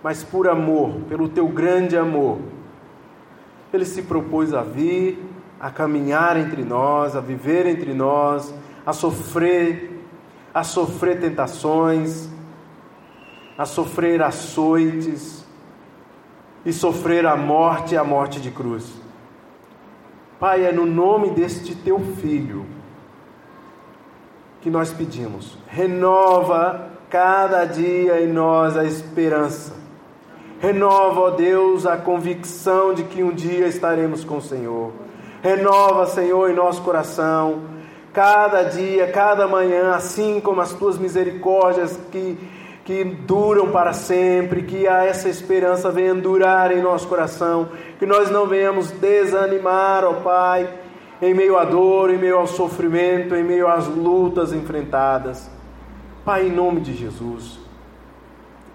Mas 0.00 0.22
por 0.22 0.46
amor, 0.46 1.00
pelo 1.08 1.28
teu 1.28 1.48
grande 1.48 1.96
amor, 1.96 2.38
ele 3.72 3.84
se 3.84 4.02
propôs 4.02 4.54
a 4.54 4.62
vir, 4.62 5.18
a 5.58 5.72
caminhar 5.72 6.36
entre 6.36 6.62
nós, 6.62 7.16
a 7.16 7.20
viver 7.20 7.66
entre 7.66 7.92
nós, 7.92 8.54
a 8.86 8.92
sofrer, 8.92 10.04
a 10.54 10.62
sofrer 10.62 11.18
tentações, 11.18 12.28
a 13.58 13.66
sofrer 13.66 14.22
açoites 14.22 15.37
e 16.64 16.72
sofrer 16.72 17.26
a 17.26 17.36
morte 17.36 17.94
e 17.94 17.98
a 17.98 18.04
morte 18.04 18.40
de 18.40 18.50
cruz. 18.50 18.90
Pai, 20.38 20.64
é 20.64 20.72
no 20.72 20.86
nome 20.86 21.30
deste 21.30 21.74
teu 21.74 21.98
filho 21.98 22.66
que 24.60 24.70
nós 24.70 24.92
pedimos. 24.92 25.58
Renova 25.66 26.88
cada 27.10 27.64
dia 27.64 28.20
em 28.20 28.28
nós 28.28 28.76
a 28.76 28.84
esperança 28.84 29.78
Renova, 30.60 31.20
ó 31.20 31.30
Deus, 31.30 31.86
a 31.86 31.96
convicção 31.96 32.92
de 32.92 33.04
que 33.04 33.22
um 33.22 33.32
dia 33.32 33.68
estaremos 33.68 34.24
com 34.24 34.38
o 34.38 34.42
Senhor. 34.42 34.90
Renova, 35.40 36.04
Senhor, 36.06 36.50
em 36.50 36.54
nosso 36.54 36.82
coração, 36.82 37.62
cada 38.12 38.64
dia, 38.64 39.06
cada 39.12 39.46
manhã, 39.46 39.94
assim 39.94 40.40
como 40.40 40.60
as 40.60 40.72
tuas 40.72 40.98
misericórdias 40.98 41.96
que, 42.10 42.36
que 42.88 43.04
duram 43.04 43.70
para 43.70 43.92
sempre, 43.92 44.62
que 44.62 44.86
essa 44.86 45.28
esperança 45.28 45.90
venha 45.90 46.14
durar 46.14 46.72
em 46.72 46.80
nosso 46.80 47.06
coração, 47.06 47.68
que 47.98 48.06
nós 48.06 48.30
não 48.30 48.46
venhamos 48.46 48.90
desanimar, 48.92 50.04
ó 50.04 50.14
Pai, 50.14 50.66
em 51.20 51.34
meio 51.34 51.58
à 51.58 51.66
dor, 51.66 52.08
em 52.08 52.16
meio 52.16 52.38
ao 52.38 52.46
sofrimento, 52.46 53.34
em 53.34 53.44
meio 53.44 53.68
às 53.68 53.86
lutas 53.86 54.54
enfrentadas. 54.54 55.50
Pai, 56.24 56.46
em 56.46 56.50
nome 56.50 56.80
de 56.80 56.94
Jesus 56.94 57.58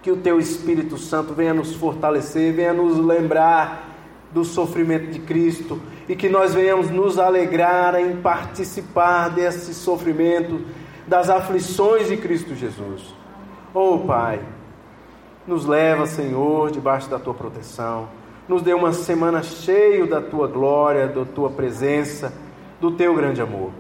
que 0.04 0.12
o 0.12 0.18
teu 0.18 0.38
Espírito 0.38 0.96
Santo 0.96 1.34
venha 1.34 1.54
nos 1.54 1.74
fortalecer, 1.74 2.54
venha 2.54 2.74
nos 2.74 3.00
lembrar 3.00 3.90
do 4.32 4.46
sofrimento 4.46 5.10
de 5.10 5.20
Cristo 5.22 5.82
e 6.08 6.16
que 6.16 6.30
nós 6.30 6.54
venhamos 6.54 6.92
nos 6.92 7.18
alegrar 7.18 7.96
em 7.96 8.18
participar 8.18 9.30
desse 9.30 9.74
sofrimento, 9.74 10.62
das 11.08 11.32
aflições 11.32 12.10
de 12.10 12.18
Cristo 12.18 12.54
Jesus. 12.54 13.23
Oh 13.74 13.98
Pai, 14.00 14.40
nos 15.48 15.66
leva, 15.66 16.06
Senhor, 16.06 16.70
debaixo 16.70 17.10
da 17.10 17.18
tua 17.18 17.34
proteção. 17.34 18.08
Nos 18.48 18.62
dê 18.62 18.74
uma 18.74 18.94
semana 18.94 19.42
cheia 19.42 20.06
da 20.06 20.22
tua 20.22 20.48
glória, 20.48 21.08
da 21.08 21.26
tua 21.26 21.50
presença, 21.50 22.34
do 22.80 22.92
teu 22.92 23.16
grande 23.16 23.42
amor. 23.42 23.72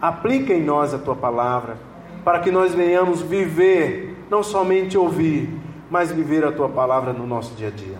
Aplica 0.00 0.52
em 0.52 0.62
nós 0.62 0.94
a 0.94 0.98
tua 0.98 1.16
palavra, 1.16 1.78
para 2.24 2.38
que 2.38 2.50
nós 2.50 2.74
venhamos 2.74 3.20
viver 3.20 4.16
não 4.30 4.42
somente 4.42 4.96
ouvir, 4.96 5.48
mas 5.90 6.12
viver 6.12 6.44
a 6.44 6.52
tua 6.52 6.68
palavra 6.68 7.12
no 7.12 7.26
nosso 7.26 7.54
dia 7.54 7.68
a 7.68 7.72
dia. 7.72 7.98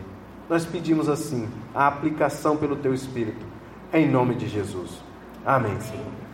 Nós 0.49 0.65
pedimos 0.65 1.09
assim 1.09 1.49
a 1.75 1.87
aplicação 1.87 2.57
pelo 2.57 2.77
teu 2.77 2.95
Espírito, 2.95 3.45
em 3.93 4.09
nome 4.09 4.35
de 4.35 4.47
Jesus. 4.47 5.03
Amém, 5.45 5.81
Senhor. 5.81 6.28